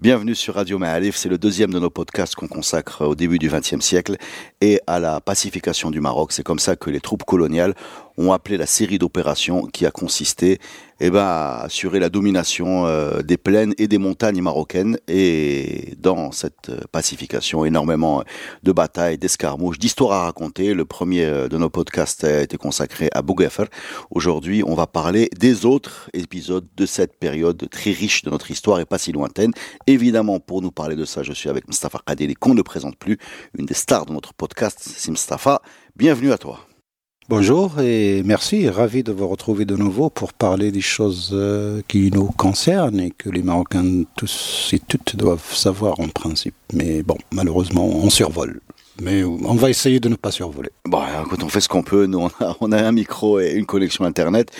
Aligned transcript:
Bienvenue 0.00 0.36
sur 0.36 0.54
Radio 0.54 0.78
Ma'alif, 0.78 1.16
c'est 1.16 1.28
le 1.28 1.38
deuxième 1.38 1.72
de 1.72 1.80
nos 1.80 1.90
podcasts 1.90 2.36
qu'on 2.36 2.46
consacre 2.46 3.04
au 3.04 3.16
début 3.16 3.40
du 3.40 3.48
XXe 3.48 3.80
siècle 3.80 4.16
et 4.60 4.80
à 4.86 5.00
la 5.00 5.20
pacification 5.20 5.90
du 5.90 6.00
Maroc. 6.00 6.30
C'est 6.30 6.44
comme 6.44 6.60
ça 6.60 6.76
que 6.76 6.88
les 6.88 7.00
troupes 7.00 7.24
coloniales 7.24 7.74
ont 8.16 8.30
appelé 8.30 8.56
la 8.56 8.66
série 8.66 8.98
d'opérations 8.98 9.66
qui 9.66 9.86
a 9.86 9.90
consisté 9.90 10.60
eh 11.00 11.10
ben, 11.10 11.60
assurer 11.62 12.00
la 12.00 12.08
domination 12.08 12.86
euh, 12.86 13.22
des 13.22 13.36
plaines 13.36 13.74
et 13.78 13.86
des 13.86 13.98
montagnes 13.98 14.42
marocaines. 14.42 14.98
Et 15.06 15.94
dans 15.98 16.32
cette 16.32 16.70
euh, 16.70 16.80
pacification, 16.90 17.64
énormément 17.64 18.24
de 18.62 18.72
batailles, 18.72 19.18
d'escarmouches, 19.18 19.78
d'histoires 19.78 20.12
à 20.12 20.24
raconter. 20.24 20.74
Le 20.74 20.84
premier 20.84 21.24
euh, 21.24 21.48
de 21.48 21.56
nos 21.56 21.70
podcasts 21.70 22.24
a 22.24 22.42
été 22.42 22.56
consacré 22.56 23.08
à 23.12 23.22
Bougafer. 23.22 23.66
Aujourd'hui, 24.10 24.62
on 24.66 24.74
va 24.74 24.86
parler 24.86 25.28
des 25.38 25.66
autres 25.66 26.10
épisodes 26.14 26.66
de 26.76 26.86
cette 26.86 27.16
période 27.18 27.68
très 27.70 27.92
riche 27.92 28.22
de 28.22 28.30
notre 28.30 28.50
histoire 28.50 28.80
et 28.80 28.84
pas 28.84 28.98
si 28.98 29.12
lointaine. 29.12 29.52
Évidemment, 29.86 30.40
pour 30.40 30.62
nous 30.62 30.72
parler 30.72 30.96
de 30.96 31.04
ça, 31.04 31.22
je 31.22 31.32
suis 31.32 31.48
avec 31.48 31.68
Mustafa 31.68 32.00
Kadeli, 32.06 32.34
qu'on 32.34 32.54
ne 32.54 32.62
présente 32.62 32.96
plus, 32.96 33.18
une 33.56 33.66
des 33.66 33.74
stars 33.74 34.06
de 34.06 34.12
notre 34.12 34.34
podcast. 34.34 34.78
C'est 34.80 35.10
Mustafa. 35.10 35.62
Bienvenue 35.96 36.32
à 36.32 36.38
toi. 36.38 36.67
Bonjour 37.30 37.78
et 37.78 38.22
merci, 38.24 38.70
ravi 38.70 39.02
de 39.02 39.12
vous 39.12 39.28
retrouver 39.28 39.66
de 39.66 39.76
nouveau 39.76 40.08
pour 40.08 40.32
parler 40.32 40.72
des 40.72 40.80
choses 40.80 41.32
euh, 41.34 41.82
qui 41.86 42.10
nous 42.10 42.28
concernent 42.28 43.00
et 43.00 43.10
que 43.10 43.28
les 43.28 43.42
Marocains 43.42 44.04
tous 44.16 44.70
et 44.72 44.78
toutes 44.78 45.14
doivent 45.14 45.54
savoir 45.54 46.00
en 46.00 46.08
principe. 46.08 46.54
Mais 46.72 47.02
bon, 47.02 47.18
malheureusement, 47.30 47.84
on 47.84 48.08
survole. 48.08 48.62
Mais 49.02 49.24
on 49.24 49.54
va 49.56 49.68
essayer 49.68 50.00
de 50.00 50.08
ne 50.08 50.14
pas 50.14 50.30
survoler. 50.30 50.70
Bon, 50.86 51.02
écoute, 51.22 51.42
on 51.44 51.50
fait 51.50 51.60
ce 51.60 51.68
qu'on 51.68 51.82
peut. 51.82 52.06
Nous, 52.06 52.30
on 52.62 52.72
a, 52.72 52.82
un 52.82 52.92
micro 52.92 53.40
et 53.40 53.52
une 53.52 53.66
connexion 53.66 54.06
Internet 54.06 54.50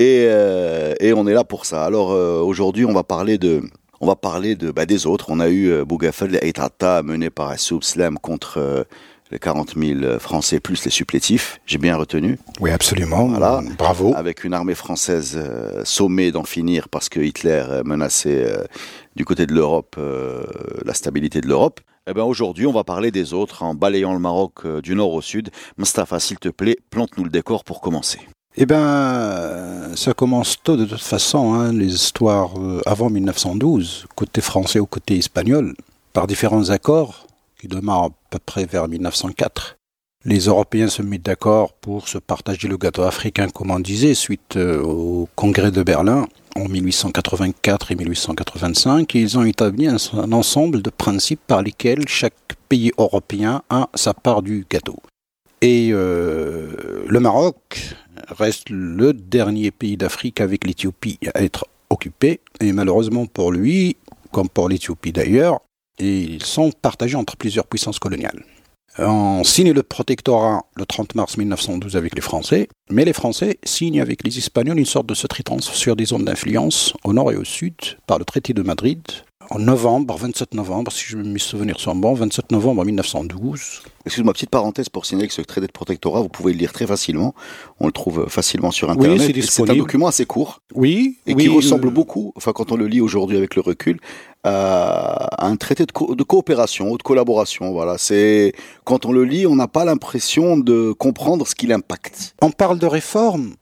et, 0.00 0.24
euh, 0.26 0.94
on 1.14 1.28
est 1.28 1.32
là 1.32 1.44
pour 1.44 1.64
ça. 1.64 1.84
Alors 1.84 2.10
euh, 2.10 2.40
aujourd'hui, 2.40 2.84
on 2.86 2.92
va 2.92 3.04
parler 3.04 3.38
de... 3.38 3.62
On 4.00 4.06
va 4.06 4.16
parler 4.16 4.56
de, 4.56 4.72
bah, 4.72 4.84
des 4.84 5.06
autres. 5.06 5.26
On 5.30 5.40
a 5.40 5.48
eu 5.48 5.82
Bougafel 5.84 6.34
et 6.42 6.48
Eitrata 6.48 7.02
mené 7.02 7.30
par 7.30 7.48
Assoub 7.48 7.82
Slam 7.82 8.18
contre 8.18 8.84
les 9.30 9.38
40 9.38 9.74
000 9.76 10.18
Français 10.18 10.60
plus 10.60 10.84
les 10.84 10.90
supplétifs, 10.90 11.60
j'ai 11.66 11.78
bien 11.78 11.96
retenu. 11.96 12.38
Oui, 12.60 12.70
absolument. 12.70 13.26
Voilà. 13.28 13.62
Bravo. 13.78 14.12
Avec 14.14 14.44
une 14.44 14.54
armée 14.54 14.74
française 14.74 15.34
euh, 15.36 15.82
sommée 15.84 16.32
d'en 16.32 16.44
finir 16.44 16.88
parce 16.88 17.08
que 17.08 17.20
Hitler 17.20 17.64
menaçait 17.84 18.44
euh, 18.44 18.64
du 19.16 19.24
côté 19.24 19.46
de 19.46 19.52
l'Europe 19.52 19.96
euh, 19.98 20.44
la 20.84 20.94
stabilité 20.94 21.40
de 21.40 21.48
l'Europe. 21.48 21.80
Eh 22.08 22.14
ben 22.14 22.22
aujourd'hui, 22.22 22.66
on 22.66 22.72
va 22.72 22.84
parler 22.84 23.10
des 23.10 23.34
autres 23.34 23.64
en 23.64 23.74
balayant 23.74 24.12
le 24.12 24.20
Maroc 24.20 24.64
euh, 24.64 24.80
du 24.80 24.94
nord 24.94 25.12
au 25.12 25.22
sud. 25.22 25.50
Mustafa, 25.76 26.20
s'il 26.20 26.38
te 26.38 26.48
plaît, 26.48 26.76
plante-nous 26.90 27.24
le 27.24 27.30
décor 27.30 27.64
pour 27.64 27.80
commencer. 27.80 28.20
Eh 28.56 28.64
bien, 28.64 29.94
ça 29.96 30.14
commence 30.14 30.62
tôt 30.62 30.76
de 30.76 30.84
toute 30.84 31.00
façon, 31.00 31.54
hein, 31.54 31.72
les 31.72 31.92
histoires 31.94 32.52
euh, 32.58 32.80
avant 32.86 33.10
1912, 33.10 34.06
côté 34.14 34.40
français 34.40 34.78
ou 34.78 34.86
côté 34.86 35.16
espagnol, 35.18 35.74
par 36.12 36.26
différents 36.26 36.70
accords 36.70 37.26
qui 37.58 37.68
démarrent 37.68 38.04
à 38.04 38.10
peu 38.30 38.38
près 38.38 38.66
vers 38.66 38.88
1904. 38.88 39.78
Les 40.24 40.40
Européens 40.46 40.88
se 40.88 41.02
mettent 41.02 41.22
d'accord 41.22 41.72
pour 41.74 42.08
se 42.08 42.18
partager 42.18 42.66
le 42.66 42.76
gâteau 42.76 43.02
africain, 43.02 43.48
comme 43.48 43.70
on 43.70 43.78
disait, 43.78 44.14
suite 44.14 44.56
euh, 44.56 44.82
au 44.82 45.28
congrès 45.36 45.70
de 45.70 45.82
Berlin 45.82 46.26
en 46.56 46.68
1884 46.68 47.92
et 47.92 47.94
1885. 47.94 49.14
Et 49.14 49.20
ils 49.20 49.38
ont 49.38 49.44
établi 49.44 49.86
un, 49.86 49.96
un 50.14 50.32
ensemble 50.32 50.82
de 50.82 50.90
principes 50.90 51.42
par 51.46 51.62
lesquels 51.62 52.08
chaque 52.08 52.34
pays 52.68 52.92
européen 52.98 53.62
a 53.70 53.88
sa 53.94 54.14
part 54.14 54.42
du 54.42 54.66
gâteau. 54.68 54.96
Et 55.62 55.90
euh, 55.92 57.04
le 57.08 57.20
Maroc 57.20 57.94
reste 58.28 58.70
le 58.70 59.12
dernier 59.12 59.70
pays 59.70 59.96
d'Afrique 59.96 60.40
avec 60.40 60.66
l'Éthiopie 60.66 61.18
à 61.34 61.42
être 61.42 61.66
occupé. 61.90 62.40
Et 62.60 62.72
malheureusement 62.72 63.26
pour 63.26 63.52
lui, 63.52 63.96
comme 64.32 64.48
pour 64.48 64.68
l'Éthiopie 64.68 65.12
d'ailleurs, 65.12 65.60
ils 65.98 66.44
sont 66.44 66.70
partagés 66.70 67.16
entre 67.16 67.36
plusieurs 67.36 67.66
puissances 67.66 67.98
coloniales. 67.98 68.44
On 68.98 69.44
signe 69.44 69.72
le 69.72 69.82
protectorat 69.82 70.64
le 70.74 70.86
30 70.86 71.16
mars 71.16 71.36
1912 71.36 71.96
avec 71.96 72.14
les 72.14 72.22
Français, 72.22 72.68
mais 72.90 73.04
les 73.04 73.12
Français 73.12 73.58
signent 73.62 74.00
avec 74.00 74.24
les 74.24 74.38
Espagnols 74.38 74.78
une 74.78 74.86
sorte 74.86 75.06
de 75.06 75.14
sous-traitance 75.14 75.70
sur 75.70 75.96
des 75.96 76.06
zones 76.06 76.24
d'influence 76.24 76.94
au 77.04 77.12
nord 77.12 77.30
et 77.30 77.36
au 77.36 77.44
sud 77.44 77.74
par 78.06 78.18
le 78.18 78.24
traité 78.24 78.54
de 78.54 78.62
Madrid 78.62 79.02
en 79.50 79.58
novembre, 79.58 80.16
27 80.16 80.54
novembre, 80.54 80.92
si 80.92 81.04
je 81.06 81.16
mes 81.16 81.38
souvenirs 81.38 81.78
sont 81.80 81.94
bons, 81.94 82.14
27 82.14 82.52
novembre 82.52 82.84
1912. 82.84 83.82
Excuse-moi, 84.04 84.32
petite 84.32 84.50
parenthèse 84.50 84.88
pour 84.88 85.06
signaler 85.06 85.28
que 85.28 85.34
ce 85.34 85.42
traité 85.42 85.66
de 85.66 85.72
protectorat, 85.72 86.20
vous 86.20 86.28
pouvez 86.28 86.52
le 86.52 86.58
lire 86.58 86.72
très 86.72 86.86
facilement. 86.86 87.34
On 87.80 87.86
le 87.86 87.92
trouve 87.92 88.26
facilement 88.28 88.70
sur 88.70 88.90
Internet. 88.90 89.32
Oui, 89.34 89.42
c'est 89.42 89.68
un 89.68 89.74
document 89.74 90.06
assez 90.06 90.26
court. 90.26 90.62
Oui. 90.74 91.18
Et 91.26 91.34
oui, 91.34 91.44
qui 91.44 91.48
ressemble 91.48 91.88
euh, 91.88 91.90
beaucoup, 91.90 92.32
enfin 92.36 92.52
quand 92.52 92.72
on 92.72 92.76
le 92.76 92.86
lit 92.86 93.00
aujourd'hui 93.00 93.36
avec 93.36 93.56
le 93.56 93.62
recul, 93.62 93.98
à 94.44 95.44
un 95.44 95.56
traité 95.56 95.86
de, 95.86 95.92
co 95.92 96.14
de 96.14 96.22
coopération 96.22 96.90
ou 96.90 96.98
de 96.98 97.02
collaboration. 97.02 97.72
Voilà, 97.72 97.98
c'est 97.98 98.52
quand 98.84 99.04
on 99.06 99.12
le 99.12 99.24
lit, 99.24 99.46
on 99.46 99.56
n'a 99.56 99.68
pas 99.68 99.84
l'impression 99.84 100.56
de 100.56 100.92
comprendre 100.92 101.46
ce 101.46 101.54
qu'il 101.54 101.72
impacte. 101.72 102.34
On 102.42 102.50
parle 102.50 102.78
de 102.78 102.86
réforme 102.86 103.54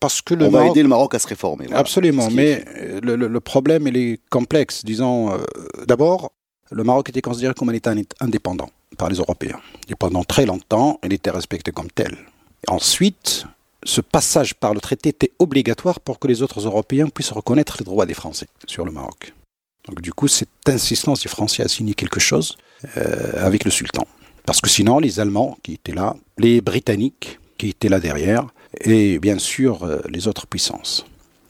parce 0.00 0.22
que 0.22 0.34
le 0.34 0.46
on 0.46 0.50
va 0.50 0.66
aider 0.66 0.82
le 0.82 0.88
Maroc 0.88 1.14
à 1.14 1.18
se 1.18 1.26
réformer. 1.26 1.64
Voilà. 1.66 1.80
Absolument, 1.80 2.28
mais 2.30 2.50
est- 2.50 3.00
le, 3.04 3.16
le- 3.16 3.28
le 3.28 3.40
problème 3.40 3.86
il 3.88 3.96
est 3.96 4.20
complexe. 4.30 4.84
Disons, 4.84 5.32
euh, 5.32 5.38
d'abord, 5.86 6.32
le 6.70 6.84
Maroc 6.84 7.08
était 7.08 7.20
considéré 7.22 7.54
comme 7.54 7.68
un 7.70 7.74
État 7.74 7.92
indépendant 8.20 8.70
par 8.96 9.08
les 9.08 9.16
Européens. 9.16 9.58
Et 9.88 9.94
pendant 9.94 10.24
très 10.24 10.46
longtemps, 10.46 10.98
il 11.04 11.12
était 11.12 11.30
respecté 11.30 11.72
comme 11.72 11.90
tel. 11.90 12.16
Ensuite, 12.68 13.44
ce 13.84 14.00
passage 14.00 14.54
par 14.54 14.74
le 14.74 14.80
traité 14.80 15.10
était 15.10 15.32
obligatoire 15.38 16.00
pour 16.00 16.18
que 16.18 16.26
les 16.28 16.42
autres 16.42 16.60
Européens 16.66 17.08
puissent 17.08 17.30
reconnaître 17.32 17.76
les 17.78 17.84
droits 17.84 18.06
des 18.06 18.14
Français 18.14 18.46
sur 18.66 18.84
le 18.84 18.90
Maroc. 18.92 19.32
Donc 19.86 20.00
du 20.02 20.12
coup, 20.12 20.28
cette 20.28 20.48
insistance 20.68 21.22
des 21.22 21.28
Français 21.28 21.62
à 21.62 21.68
signer 21.68 21.94
quelque 21.94 22.20
chose 22.20 22.56
euh, 22.96 23.32
avec 23.46 23.64
le 23.64 23.70
sultan. 23.70 24.06
Parce 24.44 24.60
que 24.60 24.68
sinon, 24.68 24.98
les 24.98 25.20
Allemands 25.20 25.56
qui 25.62 25.74
étaient 25.74 25.94
là, 25.94 26.14
les 26.36 26.60
Britanniques 26.60 27.38
qui 27.56 27.70
étaient 27.70 27.88
là 27.88 28.00
derrière, 28.00 28.46
et 28.80 29.18
bien 29.18 29.38
sûr 29.38 29.82
euh, 29.84 30.00
les 30.08 30.28
autres 30.28 30.46
puissances. 30.46 31.06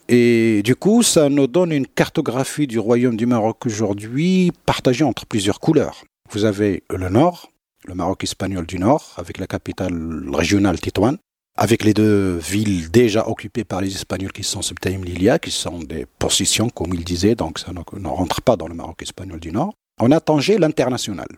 Et 0.08 0.62
du 0.64 0.74
coup, 0.74 1.02
ça 1.02 1.28
nous 1.28 1.46
donne 1.46 1.70
une 1.70 1.86
cartographie 1.86 2.66
du 2.66 2.78
royaume 2.78 3.16
du 3.16 3.26
Maroc 3.26 3.66
aujourd'hui 3.66 4.52
partagée 4.64 5.04
entre 5.04 5.26
plusieurs 5.26 5.60
couleurs. 5.60 6.04
Vous 6.30 6.44
avez 6.44 6.82
le 6.88 7.10
nord, 7.10 7.50
le 7.84 7.94
Maroc 7.94 8.24
espagnol 8.24 8.64
du 8.66 8.78
nord, 8.78 9.14
avec 9.18 9.38
la 9.38 9.46
capitale 9.46 10.24
régionale 10.32 10.80
Tétouan, 10.80 11.16
avec 11.56 11.84
les 11.84 11.92
deux 11.92 12.36
villes 12.36 12.90
déjà 12.90 13.28
occupées 13.28 13.64
par 13.64 13.80
les 13.80 13.94
Espagnols 13.94 14.32
qui 14.32 14.44
sont 14.44 14.62
Septaim 14.62 15.00
Lilia, 15.04 15.38
qui 15.38 15.50
sont 15.50 15.80
des 15.80 16.06
possessions, 16.18 16.70
comme 16.70 16.94
il 16.94 17.04
disait, 17.04 17.34
donc 17.34 17.58
ça 17.58 17.72
ne, 17.72 18.08
rentre 18.08 18.40
pas 18.40 18.56
dans 18.56 18.68
le 18.68 18.74
Maroc 18.74 19.02
espagnol 19.02 19.40
du 19.40 19.52
nord. 19.52 19.74
On 20.00 20.10
a 20.12 20.20
Tanger 20.20 20.56
l'international. 20.58 21.28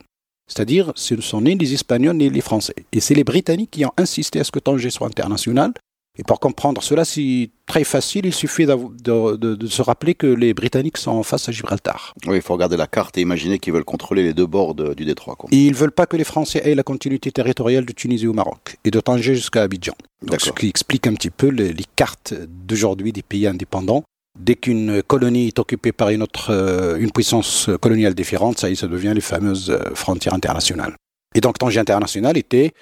C'est-à-dire, 0.51 0.93
ce 0.97 1.15
ne 1.15 1.21
sont 1.21 1.43
ni 1.43 1.55
les 1.55 1.73
Espagnols 1.75 2.17
ni 2.17 2.29
les 2.29 2.41
Français. 2.41 2.75
Et 2.93 3.01
c'est 3.01 3.15
les 3.15 3.25
Britanniques 3.25 3.71
qui 3.71 3.85
ont 3.85 3.93
insisté 3.97 4.41
à 4.41 4.45
ce 4.45 4.51
que 4.51 4.59
Tanger 4.59 4.91
soit 4.91 5.07
international. 5.07 5.73
Et 6.19 6.25
pour 6.25 6.41
comprendre 6.41 6.83
cela, 6.83 7.05
c'est 7.05 7.51
très 7.67 7.85
facile. 7.85 8.27
Il 8.27 8.35
suffit 8.35 8.67
de, 8.67 9.37
de, 9.37 9.55
de, 9.55 9.67
se 9.69 9.81
rappeler 9.81 10.15
que 10.15 10.27
les 10.27 10.53
Britanniques 10.53 10.99
sont 10.99 11.13
en 11.13 11.23
face 11.23 11.49
à 11.49 11.53
Gibraltar. 11.53 12.13
Oui, 12.27 12.37
il 12.37 12.43
faut 12.43 12.53
regarder 12.53 12.77
la 12.77 12.89
carte 12.89 13.17
et 13.17 13.21
imaginer 13.21 13.61
qu'ils 13.61 13.73
veulent 13.73 13.85
contrôler 13.85 14.25
les 14.25 14.35
deux 14.35 14.47
bords 14.47 14.75
de, 14.75 14.93
du 14.93 15.05
détroit. 15.05 15.37
Quoi. 15.37 15.49
Et 15.53 15.67
ils 15.67 15.71
ne 15.71 15.77
veulent 15.77 15.93
pas 15.93 16.07
que 16.07 16.17
les 16.17 16.25
Français 16.25 16.61
aient 16.65 16.75
la 16.75 16.83
continuité 16.83 17.31
territoriale 17.31 17.87
de 17.87 17.93
Tunisie 17.93 18.27
au 18.27 18.33
Maroc 18.33 18.77
et 18.85 18.91
de 18.91 19.01
Tanger 19.01 19.37
jusqu'à 19.37 19.63
Abidjan. 19.63 19.95
Donc, 20.23 20.41
ce 20.41 20.51
qui 20.51 20.69
explique 20.69 21.07
un 21.07 21.15
petit 21.15 21.31
peu 21.31 21.47
les, 21.47 21.73
les 21.73 21.87
cartes 21.95 22.35
d'aujourd'hui 22.67 23.13
des 23.13 23.23
pays 23.23 23.47
indépendants. 23.47 24.03
Dès 24.41 24.55
qu'une 24.55 25.03
colonie 25.03 25.49
est 25.49 25.59
occupée 25.59 25.93
par 25.93 26.09
une 26.09 26.23
autre, 26.23 26.51
euh, 26.51 26.97
une 26.97 27.13
puissance 27.13 27.69
coloniale 27.81 28.15
différente, 28.15 28.59
ça 28.59 28.75
ça 28.75 28.87
devient 28.87 29.13
les 29.15 29.21
fameuses 29.21 29.69
euh, 29.71 29.95
frontières 29.95 30.33
internationales. 30.33 30.95
Et 31.35 31.43
donc 31.43 31.59
Tanger 31.59 31.81
international 31.81 32.39
était 32.39 32.73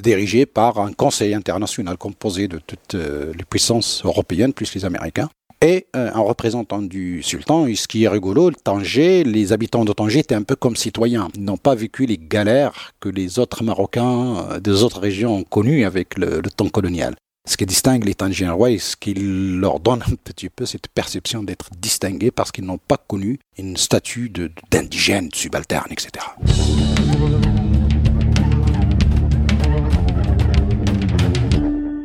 dirigé 0.00 0.46
par 0.46 0.78
un 0.78 0.92
conseil 0.92 1.34
international 1.34 1.96
composé 1.96 2.46
de 2.46 2.60
toutes 2.64 2.94
euh, 2.94 3.32
les 3.36 3.44
puissances 3.44 4.02
européennes 4.04 4.52
plus 4.52 4.72
les 4.74 4.84
Américains 4.84 5.28
et 5.60 5.88
un 5.92 6.20
représentant 6.20 6.80
du 6.80 7.20
sultan. 7.24 7.66
Et 7.66 7.74
ce 7.74 7.88
qui 7.88 8.04
est 8.04 8.08
rigolo, 8.08 8.52
Tanger, 8.52 9.24
les 9.24 9.52
habitants 9.52 9.84
de 9.84 9.92
Tanger 9.92 10.20
étaient 10.20 10.36
un 10.36 10.44
peu 10.44 10.54
comme 10.54 10.76
citoyens. 10.76 11.26
Ils 11.34 11.42
n'ont 11.42 11.56
pas 11.56 11.74
vécu 11.74 12.06
les 12.06 12.16
galères 12.16 12.92
que 13.00 13.08
les 13.08 13.40
autres 13.40 13.64
Marocains 13.64 14.60
des 14.60 14.84
autres 14.84 15.00
régions 15.00 15.38
ont 15.38 15.42
connues 15.42 15.84
avec 15.84 16.16
le 16.16 16.42
temps 16.42 16.68
colonial. 16.68 17.16
Ce 17.48 17.56
qui 17.56 17.64
distingue 17.64 18.04
les 18.04 18.14
Tangiérois 18.14 18.70
et 18.70 18.78
ce 18.78 18.94
qui 18.94 19.14
leur 19.14 19.80
donne 19.80 20.02
un 20.02 20.14
petit 20.22 20.50
peu 20.50 20.66
cette 20.66 20.88
perception 20.88 21.42
d'être 21.42 21.70
distingués 21.78 22.30
parce 22.30 22.52
qu'ils 22.52 22.66
n'ont 22.66 22.78
pas 22.78 22.98
connu 22.98 23.40
une 23.56 23.78
statue 23.78 24.30
d'indigène 24.70 25.30
subalterne, 25.32 25.90
etc. 25.90 26.26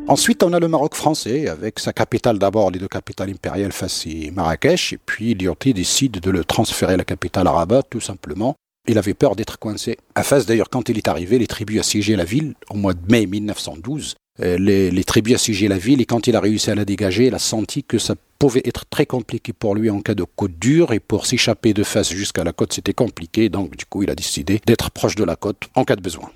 Ensuite, 0.08 0.42
on 0.42 0.52
a 0.54 0.60
le 0.60 0.68
Maroc 0.68 0.94
français, 0.94 1.48
avec 1.48 1.78
sa 1.78 1.92
capitale 1.92 2.38
d'abord, 2.38 2.70
les 2.70 2.78
deux 2.78 2.88
capitales 2.88 3.30
impériales, 3.30 3.72
Fas 3.72 4.04
et 4.06 4.30
Marrakech, 4.30 4.94
et 4.94 4.98
puis 4.98 5.34
Lyoté 5.34 5.74
décide 5.74 6.20
de 6.20 6.30
le 6.30 6.44
transférer 6.44 6.94
à 6.94 6.96
la 6.96 7.04
capitale 7.04 7.46
à 7.46 7.52
Rabat, 7.52 7.82
tout 7.82 8.00
simplement. 8.00 8.54
Il 8.86 8.98
avait 8.98 9.14
peur 9.14 9.34
d'être 9.34 9.58
coincé. 9.58 9.98
À 10.14 10.22
Fas, 10.22 10.44
d'ailleurs, 10.46 10.68
quand 10.70 10.88
il 10.88 10.98
est 10.98 11.08
arrivé, 11.08 11.38
les 11.38 11.46
tribus 11.46 11.80
assiégé 11.80 12.16
la 12.16 12.24
ville 12.24 12.54
au 12.70 12.74
mois 12.74 12.92
de 12.92 13.00
mai 13.10 13.26
1912. 13.26 14.14
Euh, 14.40 14.58
les, 14.58 15.04
tribus 15.04 15.36
assiégé 15.36 15.68
la 15.68 15.78
ville, 15.78 16.00
et 16.00 16.06
quand 16.06 16.26
il 16.26 16.34
a 16.34 16.40
réussi 16.40 16.70
à 16.70 16.74
la 16.74 16.84
dégager, 16.84 17.26
il 17.26 17.34
a 17.34 17.38
senti 17.38 17.84
que 17.84 17.98
ça 17.98 18.16
pouvait 18.40 18.62
être 18.64 18.84
très 18.86 19.06
compliqué 19.06 19.52
pour 19.52 19.76
lui 19.76 19.90
en 19.90 20.00
cas 20.00 20.14
de 20.14 20.24
côte 20.24 20.58
dure, 20.58 20.92
et 20.92 20.98
pour 20.98 21.26
s'échapper 21.26 21.72
de 21.72 21.84
Fas 21.84 22.10
jusqu'à 22.10 22.42
la 22.42 22.52
côte, 22.52 22.72
c'était 22.72 22.94
compliqué, 22.94 23.48
donc 23.48 23.76
du 23.76 23.84
coup, 23.84 24.02
il 24.02 24.10
a 24.10 24.16
décidé 24.16 24.60
d'être 24.66 24.90
proche 24.90 25.14
de 25.14 25.22
la 25.22 25.36
côte 25.36 25.68
en 25.76 25.84
cas 25.84 25.94
de 25.94 26.02
besoin. 26.02 26.30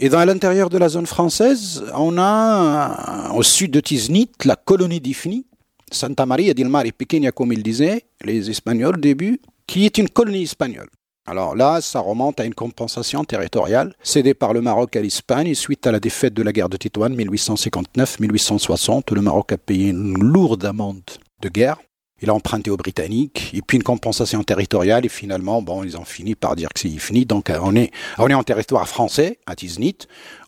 Et 0.00 0.08
dans 0.08 0.24
l'intérieur 0.24 0.68
de 0.68 0.78
la 0.78 0.88
zone 0.88 1.06
française, 1.06 1.84
on 1.94 2.18
a 2.18 3.30
au 3.34 3.44
sud 3.44 3.70
de 3.70 3.78
Tiznit 3.78 4.30
la 4.44 4.56
colonie 4.56 5.00
d'Ifni, 5.00 5.46
Santa 5.92 6.26
Maria 6.26 6.54
del 6.54 6.68
Mare 6.68 6.92
Pequeña 6.96 7.30
comme 7.30 7.52
ils 7.52 7.62
disaient, 7.62 8.02
les 8.24 8.50
Espagnols 8.50 8.96
au 8.96 9.00
début, 9.00 9.40
qui 9.68 9.86
est 9.86 9.96
une 9.96 10.08
colonie 10.08 10.42
espagnole. 10.42 10.88
Alors 11.26 11.56
là, 11.56 11.80
ça 11.80 12.00
remonte 12.00 12.40
à 12.40 12.44
une 12.44 12.54
compensation 12.54 13.24
territoriale 13.24 13.94
cédée 14.02 14.34
par 14.34 14.52
le 14.52 14.60
Maroc 14.60 14.94
à 14.96 15.00
l'Espagne 15.00 15.54
suite 15.54 15.86
à 15.86 15.92
la 15.92 16.00
défaite 16.00 16.34
de 16.34 16.42
la 16.42 16.52
guerre 16.52 16.68
de 16.68 16.76
Tétouan 16.76 17.10
1859-1860. 17.10 19.14
Le 19.14 19.22
Maroc 19.22 19.52
a 19.52 19.58
payé 19.58 19.88
une 19.88 20.18
lourde 20.18 20.64
amende 20.64 21.02
de 21.40 21.48
guerre 21.48 21.78
il 22.24 22.30
a 22.30 22.34
emprunté 22.34 22.70
aux 22.70 22.76
Britanniques, 22.76 23.50
et 23.52 23.60
puis 23.60 23.76
une 23.76 23.82
compensation 23.82 24.42
territoriale, 24.42 25.04
et 25.04 25.08
finalement, 25.08 25.60
bon, 25.60 25.84
ils 25.84 25.96
ont 25.96 26.04
fini 26.04 26.34
par 26.34 26.56
dire 26.56 26.70
que 26.72 26.80
c'est 26.80 26.88
fini. 26.88 27.26
Donc, 27.26 27.50
euh, 27.50 27.58
on 27.62 27.76
est, 27.76 27.90
on 28.18 28.28
est 28.28 28.34
en 28.34 28.42
territoire 28.42 28.88
français, 28.88 29.38
à 29.46 29.54
Tiznit. 29.54 29.98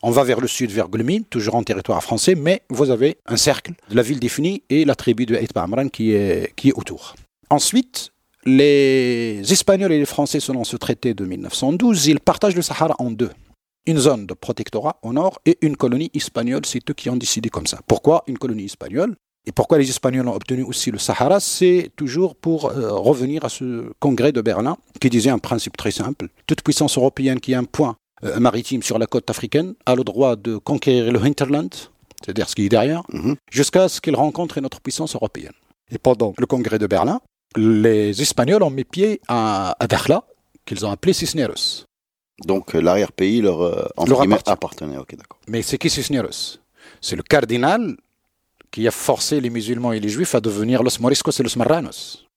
On 0.01 0.09
va 0.09 0.23
vers 0.23 0.39
le 0.39 0.47
sud, 0.47 0.71
vers 0.71 0.89
Gulmin, 0.89 1.21
toujours 1.29 1.55
en 1.55 1.63
territoire 1.63 2.01
français, 2.01 2.35
mais 2.35 2.63
vous 2.69 2.89
avez 2.89 3.17
un 3.27 3.37
cercle 3.37 3.73
la 3.91 4.01
ville 4.01 4.19
définie 4.19 4.63
et 4.69 4.85
la 4.85 4.95
tribu 4.95 5.25
de 5.25 5.39
Amran 5.55 5.89
qui 5.89 6.13
est, 6.13 6.53
qui 6.55 6.69
est 6.69 6.73
autour. 6.73 7.15
Ensuite, 7.49 8.11
les 8.47 9.41
Espagnols 9.51 9.91
et 9.91 9.99
les 9.99 10.05
Français, 10.05 10.39
selon 10.39 10.63
ce 10.63 10.77
traité 10.77 11.13
de 11.13 11.25
1912, 11.25 12.07
ils 12.07 12.19
partagent 12.21 12.55
le 12.55 12.61
Sahara 12.61 12.95
en 12.97 13.11
deux. 13.11 13.31
Une 13.85 13.97
zone 13.97 14.25
de 14.25 14.33
protectorat 14.33 14.97
au 15.01 15.11
nord 15.11 15.39
et 15.45 15.57
une 15.61 15.75
colonie 15.75 16.09
espagnole, 16.13 16.65
c'est 16.65 16.89
eux 16.89 16.93
qui 16.93 17.09
ont 17.09 17.17
décidé 17.17 17.49
comme 17.49 17.67
ça. 17.67 17.79
Pourquoi 17.87 18.23
une 18.27 18.37
colonie 18.37 18.65
espagnole? 18.65 19.15
Et 19.45 19.51
pourquoi 19.51 19.77
les 19.77 19.89
Espagnols 19.89 20.27
ont 20.27 20.35
obtenu 20.35 20.63
aussi 20.63 20.91
le 20.91 20.97
Sahara? 20.97 21.41
C'est 21.41 21.89
toujours 21.95 22.35
pour 22.35 22.69
euh, 22.69 22.93
revenir 22.93 23.43
à 23.43 23.49
ce 23.49 23.91
congrès 23.99 24.31
de 24.31 24.41
Berlin 24.41 24.77
qui 24.99 25.09
disait 25.09 25.29
un 25.29 25.39
principe 25.39 25.75
très 25.75 25.91
simple. 25.91 26.27
Toute 26.47 26.61
puissance 26.61 26.97
européenne 26.97 27.41
qui 27.41 27.53
a 27.53 27.59
un 27.59 27.65
point 27.65 27.95
euh, 28.23 28.39
maritime 28.39 28.81
sur 28.81 28.97
la 28.97 29.07
côte 29.07 29.29
africaine 29.29 29.73
a 29.85 29.95
le 29.95 30.03
droit 30.05 30.37
de 30.37 30.57
conquérir 30.57 31.11
le 31.11 31.21
hinterland, 31.21 31.73
c'est-à-dire 32.23 32.49
ce 32.49 32.55
qui 32.55 32.65
est 32.65 32.69
derrière, 32.69 33.03
mhm. 33.11 33.35
jusqu'à 33.51 33.89
ce 33.89 33.99
qu'il 33.99 34.15
rencontre 34.15 34.57
une 34.57 34.65
autre 34.65 34.79
puissance 34.79 35.15
européenne. 35.15 35.53
Et 35.91 35.97
pendant 35.97 36.33
le 36.37 36.45
congrès 36.45 36.79
de 36.79 36.87
Berlin, 36.87 37.21
les 37.55 38.21
Espagnols 38.21 38.63
ont 38.63 38.69
mis 38.69 38.83
pied 38.83 39.21
à, 39.27 39.75
à 39.79 39.87
Dakhla, 39.87 40.23
qu'ils 40.65 40.85
ont 40.85 40.91
appelé 40.91 41.13
Cisneros. 41.13 41.85
Donc 42.45 42.75
euh, 42.75 42.81
l'arrière-pays 42.81 43.41
leur, 43.41 43.91
leur 44.05 44.21
appartenait. 44.45 44.97
Mais 45.47 45.61
c'est 45.61 45.77
qui 45.77 45.89
Cisneros? 45.89 46.59
C'est 47.01 47.15
le 47.15 47.23
cardinal 47.23 47.97
qui 48.71 48.87
a 48.87 48.91
forcé 48.91 49.41
les 49.41 49.49
musulmans 49.49 49.93
et 49.93 49.99
les 49.99 50.09
juifs 50.09 50.35
à 50.35 50.41
devenir 50.41 50.83
los 50.83 50.99
moriscos 50.99 51.39
et 51.39 51.43
los 51.43 51.55
marranos, 51.55 52.27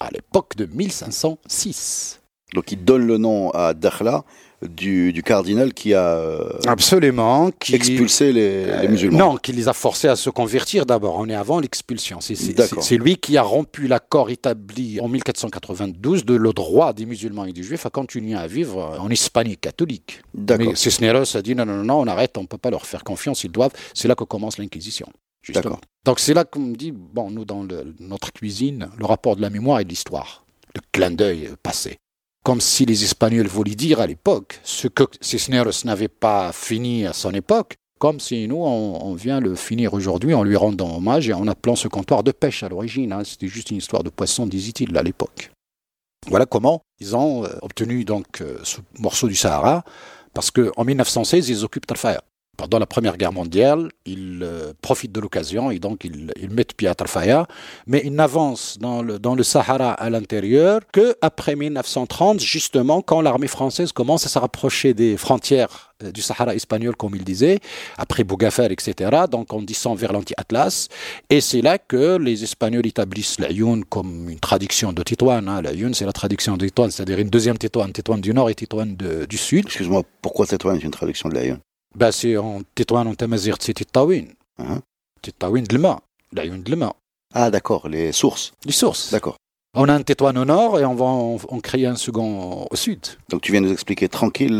à 0.00 0.10
l'époque 0.10 0.56
de 0.56 0.66
1506. 0.66 2.20
Donc 2.54 2.72
il 2.72 2.82
donne 2.84 3.06
le 3.06 3.18
nom 3.18 3.50
à 3.50 3.74
Dakhla 3.74 4.24
du, 4.68 5.22
cardinal 5.24 5.74
qui 5.74 5.94
a 5.94 6.16
euh, 6.16 6.48
absolument 6.66 7.50
expulsé 7.72 8.32
les, 8.32 8.88
musulmans. 8.88 9.18
non, 9.18 9.36
qui 9.36 9.52
les 9.52 9.68
a 9.68 9.72
forcés 9.72 10.08
à 10.08 10.16
se 10.16 10.30
convertir 10.30 10.86
d'abord. 10.86 11.16
On 11.18 11.28
est 11.28 11.34
avant 11.34 11.60
l'expulsion. 11.60 12.20
C'est 12.20 12.96
lui 12.96 13.16
qui 13.16 13.36
a 13.36 13.42
rompu 13.42 13.86
l'accord 13.86 14.30
établi 14.30 15.00
en 15.00 15.08
1492 15.08 16.24
de 16.24 16.34
le 16.34 16.52
droit 16.52 16.92
des 16.92 17.06
musulmans 17.06 17.44
et 17.44 17.52
des 17.52 17.62
juifs 17.62 17.86
à 17.86 17.90
continuer 17.90 18.34
à 18.34 18.46
vivre 18.46 18.96
en 18.98 19.10
Hispanie 19.10 19.56
catholique. 19.56 20.22
Mais 20.34 20.74
Cisneros 20.74 21.36
a 21.36 21.42
dit 21.42 21.54
non, 21.54 21.66
non, 21.66 21.84
non, 21.84 22.00
on 22.00 22.06
arrête, 22.06 22.38
on 22.38 22.42
ne 22.42 22.46
peut 22.46 22.58
pas 22.58 22.70
leur 22.70 22.86
faire 22.86 23.04
confiance, 23.04 23.44
ils 23.44 23.52
doivent. 23.52 23.72
C'est 23.92 24.08
là 24.08 24.14
que 24.14 24.24
commence 24.24 24.58
l'Inquisition. 24.58 25.06
D'accord. 25.50 25.80
Donc 26.04 26.20
c'est 26.20 26.32
là 26.32 26.44
qu'on 26.44 26.60
me 26.60 26.74
dit, 26.74 26.92
bon, 26.92 27.30
nous 27.30 27.44
dans 27.44 27.66
notre 28.00 28.32
cuisine, 28.32 28.88
le 28.96 29.04
rapport 29.04 29.36
de 29.36 29.42
la 29.42 29.50
mémoire 29.50 29.80
et 29.80 29.84
de 29.84 29.90
l'histoire, 29.90 30.44
le 30.74 30.80
clin 30.92 31.10
d'œil 31.10 31.50
passé. 31.62 31.98
Comme 32.44 32.60
si 32.60 32.84
les 32.84 33.04
Espagnols 33.04 33.46
voulaient 33.46 33.74
dire 33.74 34.00
à 34.00 34.06
l'époque 34.06 34.60
ce 34.62 34.86
que 34.86 35.04
Cisneros 35.20 35.84
n'avait 35.84 36.08
pas 36.08 36.52
fini 36.52 37.06
à 37.06 37.14
son 37.14 37.32
époque, 37.32 37.76
comme 37.98 38.20
si 38.20 38.46
nous, 38.46 38.56
on, 38.56 39.14
vient 39.14 39.40
le 39.40 39.54
finir 39.54 39.94
aujourd'hui 39.94 40.34
en 40.34 40.42
lui 40.42 40.54
rendant 40.54 40.96
hommage 40.96 41.26
et 41.28 41.32
en 41.32 41.48
appelant 41.48 41.74
ce 41.74 41.88
comptoir 41.88 42.22
de 42.22 42.32
pêche 42.32 42.62
à 42.62 42.68
l'origine. 42.68 43.14
Hein. 43.14 43.22
C'était 43.24 43.48
juste 43.48 43.70
une 43.70 43.78
histoire 43.78 44.02
de 44.02 44.10
poisson, 44.10 44.46
disait-il, 44.46 44.94
à 44.98 45.02
l'époque. 45.02 45.50
Voilà 46.28 46.44
comment 46.44 46.82
ils 47.00 47.16
ont 47.16 47.44
euh, 47.44 47.48
obtenu 47.62 48.04
donc 48.04 48.42
euh, 48.42 48.58
ce 48.62 48.80
morceau 48.98 49.26
du 49.26 49.34
Sahara, 49.34 49.82
parce 50.34 50.50
qu'en 50.50 50.84
1916, 50.84 51.48
ils 51.48 51.64
occupent 51.64 51.86
Tarfaya 51.86 52.22
pendant 52.56 52.78
la 52.78 52.86
Première 52.86 53.16
Guerre 53.16 53.32
mondiale, 53.32 53.90
ils 54.06 54.40
euh, 54.42 54.72
profitent 54.80 55.12
de 55.12 55.20
l'occasion 55.20 55.70
et 55.70 55.78
donc 55.78 56.04
ils, 56.04 56.50
mettent 56.50 56.74
pied 56.74 56.88
à 56.88 56.94
Tarfaya, 56.94 57.46
mais 57.86 58.02
ils 58.04 58.14
n'avancent 58.14 58.78
dans 58.78 59.02
le, 59.02 59.42
Sahara 59.42 59.92
à 59.92 60.10
l'intérieur 60.10 60.80
que 60.92 61.16
après 61.20 61.56
1930, 61.56 62.40
justement, 62.40 63.02
quand 63.02 63.20
l'armée 63.20 63.48
française 63.48 63.92
commence 63.92 64.26
à 64.26 64.28
se 64.28 64.38
rapprocher 64.38 64.94
des 64.94 65.16
frontières 65.16 65.92
euh, 66.02 66.12
du 66.12 66.22
Sahara 66.22 66.54
espagnol, 66.54 66.96
comme 66.96 67.14
il 67.14 67.24
disait, 67.24 67.58
après 67.98 68.24
Bougafer, 68.24 68.68
etc. 68.70 69.10
Donc 69.30 69.52
on 69.52 69.62
descend 69.62 69.98
vers 69.98 70.12
l'anti-Atlas, 70.12 70.88
et 71.30 71.40
c'est 71.40 71.62
là 71.62 71.78
que 71.78 72.16
les 72.16 72.42
Espagnols 72.44 72.86
établissent 72.86 73.40
la 73.40 73.50
Youn 73.50 73.84
comme 73.84 74.30
une 74.30 74.40
traduction 74.40 74.92
de 74.92 75.02
Tétouan. 75.02 75.46
Hein. 75.48 75.62
La 75.62 75.72
Youn, 75.72 75.94
c'est 75.94 76.06
la 76.06 76.12
traduction 76.12 76.56
de 76.56 76.66
Tétouan, 76.66 76.90
c'est-à-dire 76.90 77.18
une 77.18 77.30
deuxième 77.30 77.58
Tétouan, 77.58 77.90
Tétouan 77.90 78.18
du 78.18 78.32
nord 78.32 78.50
et 78.50 78.54
Tétouan 78.54 78.86
du 79.28 79.36
sud. 79.36 79.66
Excuse-moi, 79.66 80.02
pourquoi 80.22 80.46
Tétouan 80.46 80.76
est 80.76 80.84
une 80.84 80.90
traduction 80.90 81.28
de 81.28 81.34
la 81.34 81.44
Tétouan, 82.74 83.14
Tamazirt, 83.14 83.58
c'est 83.60 83.74
Tétouin. 83.74 84.24
Hein? 84.58 84.80
Tétouin 85.22 85.62
de 85.62 85.76
l'Ma, 85.76 86.00
l'Ayoun 86.32 86.62
de 86.62 86.70
l'Ma. 86.70 86.94
Ah, 87.32 87.50
d'accord, 87.50 87.88
les 87.88 88.12
sources. 88.12 88.52
Les 88.64 88.72
sources. 88.72 89.10
D'accord. 89.10 89.36
On 89.76 89.88
a 89.88 89.94
un 89.94 90.02
Tétouan 90.02 90.36
au 90.36 90.44
nord 90.44 90.78
et 90.78 90.84
on 90.84 90.94
va 90.94 91.04
en, 91.04 91.60
créer 91.60 91.86
un 91.86 91.96
second 91.96 92.66
au 92.70 92.76
sud. 92.76 93.00
Donc 93.28 93.42
tu 93.42 93.50
viens 93.50 93.60
nous 93.60 93.72
expliquer 93.72 94.08
tranquille 94.08 94.56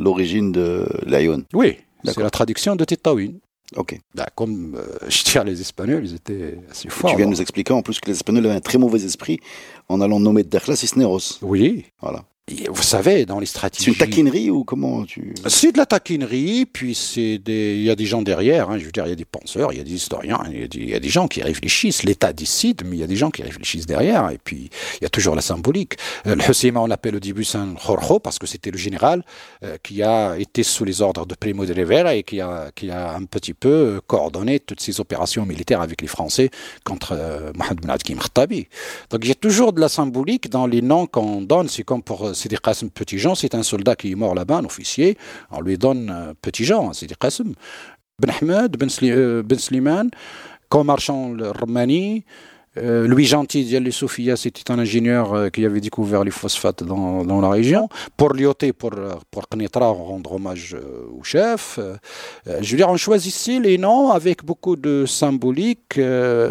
l'origine 0.00 0.50
de 0.50 0.86
l'Ayoun. 1.06 1.44
Oui, 1.52 1.78
c'est 2.04 2.18
la 2.18 2.30
traduction 2.30 2.74
de 2.74 2.84
Tétouin. 2.84 3.34
Ok. 3.76 3.98
Bah, 4.14 4.28
comme 4.34 4.76
euh, 4.76 4.98
je 5.08 5.22
tiens 5.24 5.44
les 5.44 5.60
Espagnols, 5.60 6.04
ils 6.04 6.14
étaient 6.14 6.58
assez 6.70 6.88
forts. 6.88 7.10
Tu 7.10 7.16
viens 7.16 7.26
nous 7.26 7.40
expliquer 7.40 7.72
en 7.72 7.82
plus 7.82 7.98
que 8.00 8.06
les 8.06 8.16
Espagnols 8.16 8.46
avaient 8.46 8.54
un 8.54 8.60
très 8.60 8.78
mauvais 8.78 9.04
esprit 9.04 9.40
en 9.88 10.00
allant 10.00 10.20
nommer 10.20 10.42
Dakhla 10.42 10.76
Cisneros. 10.76 11.38
Oui. 11.42 11.86
Voilà. 12.00 12.24
Vous 12.46 12.82
savez, 12.82 13.24
dans 13.24 13.40
les 13.40 13.46
stratégies. 13.46 13.84
C'est 13.84 13.90
une 13.92 13.96
taquinerie 13.96 14.50
ou 14.50 14.64
comment 14.64 15.06
tu. 15.06 15.34
C'est 15.46 15.72
de 15.72 15.78
la 15.78 15.86
taquinerie, 15.86 16.66
puis 16.66 16.94
c'est 16.94 17.38
des. 17.38 17.76
Il 17.76 17.84
y 17.84 17.88
a 17.88 17.96
des 17.96 18.04
gens 18.04 18.20
derrière, 18.20 18.68
hein, 18.68 18.76
je 18.76 18.84
veux 18.84 18.92
dire, 18.92 19.06
il 19.06 19.08
y 19.08 19.12
a 19.12 19.16
des 19.16 19.24
penseurs, 19.24 19.72
il 19.72 19.78
y 19.78 19.80
a 19.80 19.82
des 19.82 19.94
historiens, 19.94 20.42
il 20.50 20.90
y 20.90 20.94
a 20.94 21.00
des, 21.00 21.08
gens 21.08 21.26
qui 21.26 21.42
réfléchissent. 21.42 22.02
L'État 22.02 22.34
décide, 22.34 22.82
mais 22.84 22.96
il 22.96 23.00
y 23.00 23.02
a 23.02 23.06
des 23.06 23.16
gens 23.16 23.30
qui 23.30 23.42
réfléchissent 23.42 23.86
derrière, 23.86 24.28
et 24.28 24.36
puis 24.36 24.68
il 25.00 25.04
y 25.04 25.06
a 25.06 25.08
toujours 25.08 25.34
la 25.34 25.40
symbolique. 25.40 25.94
Euh, 26.26 26.34
le 26.34 26.42
Hussima, 26.42 26.80
on 26.80 26.86
l'appelle 26.86 27.16
au 27.16 27.20
début 27.20 27.44
Saint 27.44 27.74
Jorge 27.82 28.20
parce 28.22 28.38
que 28.38 28.46
c'était 28.46 28.70
le 28.70 28.76
général 28.76 29.24
euh, 29.62 29.78
qui 29.82 30.02
a 30.02 30.36
été 30.38 30.64
sous 30.64 30.84
les 30.84 31.00
ordres 31.00 31.24
de 31.24 31.34
Primo 31.34 31.64
de 31.64 31.72
Rivera 31.72 32.14
et 32.14 32.24
qui 32.24 32.42
a, 32.42 32.70
qui 32.74 32.90
a 32.90 33.14
un 33.14 33.24
petit 33.24 33.54
peu 33.54 33.68
euh, 33.68 34.00
coordonné 34.06 34.60
toutes 34.60 34.82
ces 34.82 35.00
opérations 35.00 35.46
militaires 35.46 35.80
avec 35.80 36.02
les 36.02 36.08
Français 36.08 36.50
contre 36.84 37.14
Mohamed 37.56 37.80
Ben. 37.80 38.64
Donc 39.08 39.20
il 39.22 39.28
y 39.28 39.32
a 39.32 39.34
toujours 39.34 39.72
de 39.72 39.80
la 39.80 39.88
symbolique 39.88 40.50
dans 40.50 40.66
les 40.66 40.82
noms 40.82 41.06
qu'on 41.06 41.40
donne, 41.40 41.70
c'est 41.70 41.84
comme 41.84 42.02
pour 42.02 42.33
Sidi 42.34 42.56
Qasim 42.62 42.90
Petit 42.90 43.18
Jean, 43.18 43.34
c'est 43.34 43.54
un 43.54 43.62
soldat 43.62 43.96
qui 43.96 44.12
est 44.12 44.14
mort 44.14 44.34
là-bas, 44.34 44.58
un 44.58 44.64
officier. 44.64 45.16
On 45.50 45.60
lui 45.60 45.78
donne 45.78 46.10
euh, 46.10 46.34
Petit 46.40 46.64
Jean, 46.64 46.92
Sidi 46.92 47.14
Qasim. 47.18 47.54
Ben 48.18 48.32
Ahmed, 48.40 48.76
Ben, 48.76 48.88
euh, 49.02 49.42
ben 49.42 49.58
Sliman, 49.58 50.10
comme 50.68 50.86
marchand 50.86 51.34
Romani. 51.60 52.24
Euh, 52.76 53.06
Louis 53.06 53.24
Gentil 53.24 53.92
Sofia, 53.92 54.36
c'était 54.36 54.72
un 54.72 54.80
ingénieur 54.80 55.52
qui 55.52 55.64
avait 55.64 55.80
découvert 55.80 56.24
les 56.24 56.32
phosphates 56.32 56.82
dans, 56.82 57.24
dans 57.24 57.40
la 57.40 57.48
région. 57.48 57.88
Pour 58.16 58.34
Lyoté, 58.34 58.72
pour, 58.72 58.90
pour 59.30 59.48
Knetra, 59.48 59.90
rendre 59.90 60.32
hommage 60.32 60.76
au 61.16 61.22
chef. 61.22 61.78
je 62.46 62.70
veux 62.70 62.76
dire, 62.76 62.88
on 62.88 62.96
choisissait 62.96 63.60
les 63.60 63.78
noms 63.78 64.10
avec 64.10 64.44
beaucoup 64.44 64.74
de 64.74 65.04
symbolique. 65.06 66.00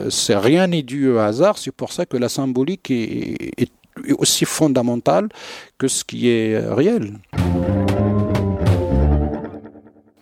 c'est 0.09 0.37
rien 0.37 0.67
n'est 0.67 0.83
dû 0.83 1.09
au 1.09 1.17
hasard. 1.17 1.57
C'est 1.57 1.73
pour 1.73 1.91
ça 1.91 2.05
que 2.05 2.15
la 2.15 2.29
symbolique 2.29 2.89
est 2.89 3.69
aussi 4.17 4.45
fondamental 4.45 5.29
que 5.77 5.87
ce 5.87 6.03
qui 6.03 6.29
est 6.29 6.57
réel. 6.59 7.19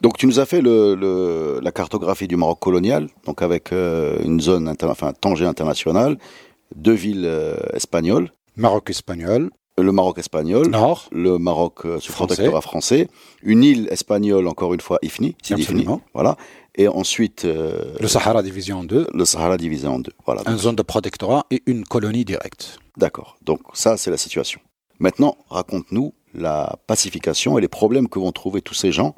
Donc 0.01 0.18
tu 0.18 0.25
nous 0.25 0.40
as 0.40 0.46
fait 0.46 0.62
le, 0.62 1.60
la 1.62 1.72
cartographie 1.72 2.28
du 2.28 2.36
Maroc 2.36 2.60
colonial, 2.60 3.08
donc 3.25 3.44
avec 3.44 3.72
euh, 3.72 4.18
une 4.24 4.42
zone, 4.42 4.74
enfin 4.84 5.13
Tanger 5.13 5.46
internationale, 5.46 6.18
deux 6.75 6.94
villes 6.94 7.25
euh, 7.25 7.56
espagnoles. 7.74 8.32
Maroc 8.56 8.90
espagnol. 8.90 9.51
Le 9.78 9.92
Maroc 9.92 10.18
espagnol. 10.18 10.68
Nord. 10.70 11.08
Le 11.12 11.38
Maroc 11.38 11.86
euh, 11.86 12.00
sous 12.00 12.12
protectorat 12.13 12.62
français. 12.62 13.08
Une 13.44 13.63
île 13.63 13.88
espagnole, 13.92 14.48
encore 14.48 14.74
une 14.74 14.82
fois, 14.82 14.98
Ifni. 15.01 15.36
Ifni. 15.50 15.86
Voilà. 16.13 16.36
Et 16.75 16.88
ensuite. 16.88 17.44
le 17.44 18.08
Sahara 18.08 18.44
divisé 18.44 18.74
en 18.74 18.84
deux. 18.84 19.08
Le 19.13 19.25
Sahara 19.25 19.58
divisé 19.58 19.88
en 19.88 20.00
deux. 20.00 20.13
Voilà. 20.25 20.42
Une 20.48 20.58
zone 20.58 20.75
de 20.75 20.84
protectorat 20.84 21.46
et 21.51 21.62
une 21.68 21.86
colonie 21.86 22.25
directe. 22.25 22.80
D'accord. 22.98 23.38
Donc 23.41 23.62
ça, 23.74 23.98
c'est 23.98 24.12
la 24.12 24.17
situation. 24.17 24.60
Maintenant, 25.00 25.38
raconte-nous 25.50 26.13
la 26.33 26.77
pacification 26.88 27.57
et 27.57 27.62
les 27.62 27.67
problèmes 27.67 28.07
que 28.07 28.19
vont 28.19 28.31
trouver 28.31 28.62
tous 28.62 28.74
ces 28.74 28.91
gens 28.91 29.15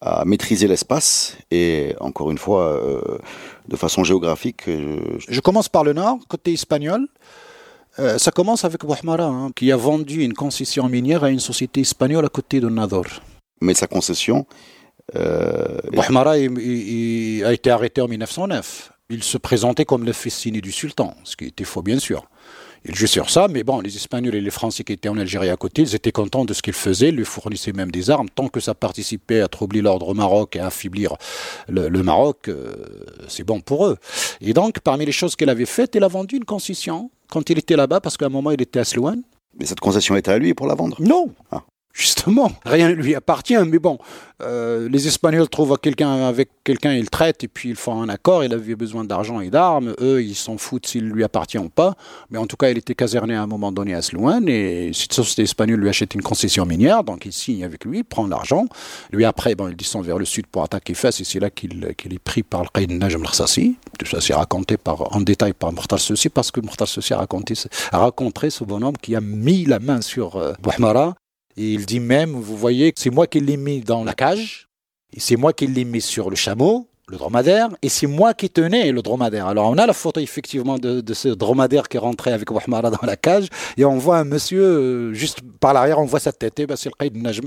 à 0.00 0.24
maîtriser 0.24 0.68
l'espace 0.68 1.36
et 1.50 1.94
encore 2.00 2.30
une 2.30 2.38
fois 2.38 2.74
euh, 2.74 3.18
de 3.68 3.76
façon 3.76 4.04
géographique. 4.04 4.68
Euh, 4.68 5.18
je... 5.28 5.40
commence 5.40 5.68
par 5.68 5.84
le 5.84 5.92
nord, 5.92 6.18
côté 6.28 6.52
espagnol. 6.52 7.08
Euh, 7.98 8.18
ça 8.18 8.30
commence 8.30 8.64
avec 8.64 8.84
Bouhmara, 8.84 9.24
hein, 9.24 9.50
qui 9.56 9.72
a 9.72 9.76
vendu 9.76 10.22
une 10.22 10.34
concession 10.34 10.88
minière 10.88 11.24
à 11.24 11.30
une 11.30 11.40
société 11.40 11.80
espagnole 11.80 12.26
à 12.26 12.28
côté 12.28 12.60
de 12.60 12.68
Nador. 12.68 13.06
Mais 13.60 13.74
sa 13.74 13.86
concession. 13.86 14.46
Euh, 15.14 15.78
Bouhmara 15.92 16.32
a 16.32 17.52
été 17.52 17.70
arrêté 17.70 18.00
en 18.00 18.08
1909. 18.08 18.92
Il 19.08 19.22
se 19.22 19.38
présentait 19.38 19.84
comme 19.84 20.04
le 20.04 20.12
fils 20.12 20.34
signé 20.36 20.60
du 20.60 20.72
sultan, 20.72 21.14
ce 21.24 21.36
qui 21.36 21.46
était 21.46 21.64
faux 21.64 21.82
bien 21.82 21.98
sûr. 21.98 22.28
Il 22.88 22.94
jouait 22.94 23.08
sur 23.08 23.30
ça, 23.30 23.48
mais 23.48 23.64
bon, 23.64 23.80
les 23.80 23.96
Espagnols 23.96 24.36
et 24.36 24.40
les 24.40 24.50
Français 24.50 24.84
qui 24.84 24.92
étaient 24.92 25.08
en 25.08 25.18
Algérie 25.18 25.50
à 25.50 25.56
côté, 25.56 25.82
ils 25.82 25.94
étaient 25.96 26.12
contents 26.12 26.44
de 26.44 26.54
ce 26.54 26.62
qu'ils 26.62 26.72
faisaient, 26.72 27.08
ils 27.08 27.16
lui 27.16 27.24
fournissaient 27.24 27.72
même 27.72 27.90
des 27.90 28.10
armes. 28.10 28.28
Tant 28.28 28.48
que 28.48 28.60
ça 28.60 28.74
participait 28.74 29.40
à 29.40 29.48
troubler 29.48 29.82
l'ordre 29.82 30.08
au 30.08 30.14
Maroc 30.14 30.54
et 30.54 30.60
à 30.60 30.66
affaiblir 30.66 31.16
le, 31.68 31.88
Maroc, 32.02 32.48
euh, 32.48 32.74
c'est 33.26 33.42
bon 33.42 33.60
pour 33.60 33.86
eux. 33.86 33.96
Et 34.40 34.52
donc, 34.52 34.78
parmi 34.80 35.04
les 35.04 35.12
choses 35.12 35.34
qu'elle 35.34 35.48
avait 35.48 35.66
faites, 35.66 35.96
elle 35.96 36.04
a 36.04 36.08
vendu 36.08 36.36
une 36.36 36.44
concession 36.44 37.10
quand 37.28 37.50
il 37.50 37.58
était 37.58 37.76
là-bas, 37.76 38.00
parce 38.00 38.16
qu'à 38.16 38.26
un 38.26 38.30
moment, 38.30 38.52
il 38.52 38.62
était 38.62 38.78
à 38.78 38.84
Slouane. 38.84 39.22
Mais 39.58 39.66
cette 39.66 39.80
concession 39.80 40.14
était 40.14 40.30
à 40.30 40.38
lui 40.38 40.54
pour 40.54 40.68
la 40.68 40.74
vendre? 40.74 40.96
Non. 41.00 41.30
Ah. 41.50 41.62
Justement, 41.96 42.52
rien 42.66 42.90
ne 42.90 42.94
lui 42.94 43.14
appartient, 43.14 43.56
mais 43.56 43.78
bon, 43.78 43.96
euh, 44.42 44.86
les 44.90 45.06
Espagnols 45.06 45.48
trouvent 45.48 45.78
quelqu'un 45.78 46.26
avec 46.26 46.50
quelqu'un, 46.62 46.92
ils 46.92 47.08
traitent 47.08 47.42
et 47.42 47.48
puis 47.48 47.70
ils 47.70 47.74
font 47.74 48.02
un 48.02 48.10
accord. 48.10 48.44
Il 48.44 48.52
avait 48.52 48.74
besoin 48.74 49.02
d'argent 49.02 49.40
et 49.40 49.48
d'armes. 49.48 49.94
Eux, 50.02 50.22
ils 50.22 50.34
s'en 50.34 50.58
foutent 50.58 50.86
s'il 50.86 51.08
lui 51.08 51.24
appartient 51.24 51.56
ou 51.56 51.70
pas. 51.70 51.94
Mais 52.28 52.36
en 52.36 52.46
tout 52.46 52.58
cas, 52.58 52.68
il 52.68 52.76
était 52.76 52.94
caserné 52.94 53.34
à 53.34 53.40
un 53.40 53.46
moment 53.46 53.72
donné 53.72 53.94
à 53.94 54.02
Slouane 54.02 54.46
et 54.46 54.90
cette 54.92 55.14
société 55.14 55.44
espagnole 55.44 55.80
lui 55.80 55.88
achète 55.88 56.14
une 56.14 56.20
concession 56.20 56.66
minière, 56.66 57.02
donc 57.02 57.24
il 57.24 57.32
signe 57.32 57.64
avec 57.64 57.86
lui, 57.86 58.02
prend 58.02 58.26
l'argent. 58.26 58.66
Lui 59.10 59.24
après, 59.24 59.54
bon, 59.54 59.68
il 59.68 59.76
descend 59.76 60.04
vers 60.04 60.18
le 60.18 60.26
sud 60.26 60.48
pour 60.48 60.64
attaquer 60.64 60.92
Fès 60.92 61.18
et 61.18 61.24
c'est 61.24 61.40
là 61.40 61.48
qu'il 61.48 61.82
est 61.82 62.18
pris 62.18 62.42
par 62.42 62.62
le 62.62 62.68
Qaïd 62.74 62.90
Najm 62.90 63.24
Rassassi. 63.24 63.76
Tout 63.98 64.04
ça, 64.04 64.20
c'est 64.20 64.34
raconté 64.34 64.76
par, 64.76 65.16
en 65.16 65.20
détail 65.22 65.54
par 65.54 65.72
Mortal 65.72 65.98
Sossi 65.98 66.28
parce 66.28 66.50
que 66.50 66.60
Mortal 66.60 66.88
Sossi 66.88 67.14
a 67.14 67.18
raconté, 67.18 68.50
ce 68.50 68.64
bonhomme 68.64 68.98
qui 69.00 69.16
a 69.16 69.22
mis 69.22 69.64
la 69.64 69.78
main 69.78 70.02
sur 70.02 70.36
euh, 70.36 70.52
et 71.56 71.72
il 71.72 71.86
dit 71.86 72.00
même, 72.00 72.32
vous 72.32 72.56
voyez, 72.56 72.92
c'est 72.96 73.10
moi 73.10 73.26
qui 73.26 73.40
l'ai 73.40 73.56
mis 73.56 73.80
dans 73.80 74.04
la 74.04 74.14
cage, 74.14 74.68
c'est 75.16 75.36
moi 75.36 75.52
qui 75.52 75.66
l'ai 75.66 75.84
mis 75.84 76.02
sur 76.02 76.28
le 76.28 76.36
chameau, 76.36 76.88
le 77.08 77.16
dromadaire, 77.16 77.68
et 77.82 77.88
c'est 77.88 78.08
moi 78.08 78.34
qui 78.34 78.50
tenais 78.50 78.90
le 78.90 79.00
dromadaire. 79.00 79.46
Alors 79.46 79.70
on 79.70 79.78
a 79.78 79.86
la 79.86 79.92
photo 79.92 80.20
effectivement 80.20 80.76
de, 80.76 81.02
ce 81.14 81.28
dromadaire 81.28 81.88
qui 81.88 81.98
rentré 81.98 82.32
avec 82.32 82.50
Wahmara 82.50 82.90
dans 82.90 83.06
la 83.06 83.16
cage, 83.16 83.46
et 83.76 83.84
on 83.84 83.96
voit 83.96 84.18
un 84.18 84.24
monsieur, 84.24 84.62
euh, 84.62 85.12
juste 85.14 85.40
par 85.60 85.72
l'arrière, 85.72 86.00
on 86.00 86.04
voit 86.04 86.20
sa 86.20 86.32
tête, 86.32 86.58
et 86.58 86.66
ben 86.66 86.76
c'est 86.76 86.90
le 86.90 86.94
Qaïd 86.98 87.16
Najm, 87.16 87.46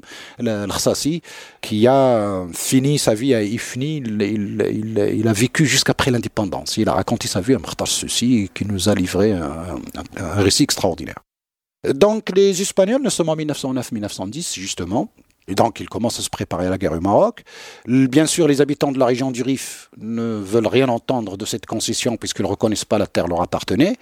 qui 1.61 1.87
a 1.87 2.45
fini 2.53 2.97
sa 2.97 3.13
vie 3.13 3.35
à 3.35 3.43
Ifni, 3.43 3.97
il, 3.97 5.27
a 5.27 5.33
vécu 5.33 5.65
jusqu'après 5.65 6.09
l'indépendance. 6.09 6.77
Il 6.77 6.87
a 6.87 6.93
raconté 6.93 7.27
sa 7.27 7.41
vie 7.41 7.53
à 7.53 7.59
Martas 7.59 7.85
ceci, 7.85 8.49
qui 8.53 8.65
nous 8.65 8.87
a 8.87 8.95
livré 8.95 9.33
un 9.33 10.41
récit 10.41 10.63
extraordinaire. 10.63 11.19
Donc 11.87 12.35
les 12.35 12.61
Espagnols, 12.61 13.01
nous 13.01 13.09
sommes 13.09 13.29
en 13.29 13.37
1909-1910 13.37 14.59
justement, 14.59 15.09
et 15.47 15.55
donc 15.55 15.79
ils 15.79 15.87
commencent 15.87 16.19
à 16.19 16.21
se 16.21 16.29
préparer 16.29 16.67
à 16.67 16.69
la 16.69 16.77
guerre 16.77 16.91
au 16.91 16.99
Maroc. 16.99 17.43
Bien 17.87 18.25
sûr, 18.25 18.49
les 18.49 18.59
habitants 18.59 18.91
de 18.91 18.99
la 18.99 19.05
région 19.05 19.31
du 19.31 19.43
Rif 19.43 19.89
ne 19.97 20.21
veulent 20.43 20.67
rien 20.67 20.89
entendre 20.89 21.37
de 21.37 21.45
cette 21.45 21.65
concession 21.65 22.17
puisqu'ils 22.17 22.43
ne 22.43 22.49
reconnaissent 22.49 22.83
pas 22.83 22.97
la 22.97 23.07
terre 23.07 23.27
leur 23.27 23.41
appartenait. 23.41 23.95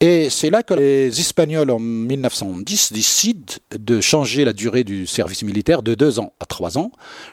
Et 0.00 0.30
c'est 0.30 0.48
là 0.48 0.62
que 0.62 0.72
les 0.72 1.20
Espagnols 1.20 1.70
en 1.70 1.78
1910 1.78 2.94
décident 2.94 3.54
de 3.70 4.00
changer 4.00 4.46
la 4.46 4.54
durée 4.54 4.82
du 4.82 5.06
service 5.06 5.42
militaire 5.42 5.82
de 5.82 5.94
deux 5.94 6.18
ans 6.20 6.32
à 6.40 6.46
trois 6.46 6.78
ans 6.78 6.92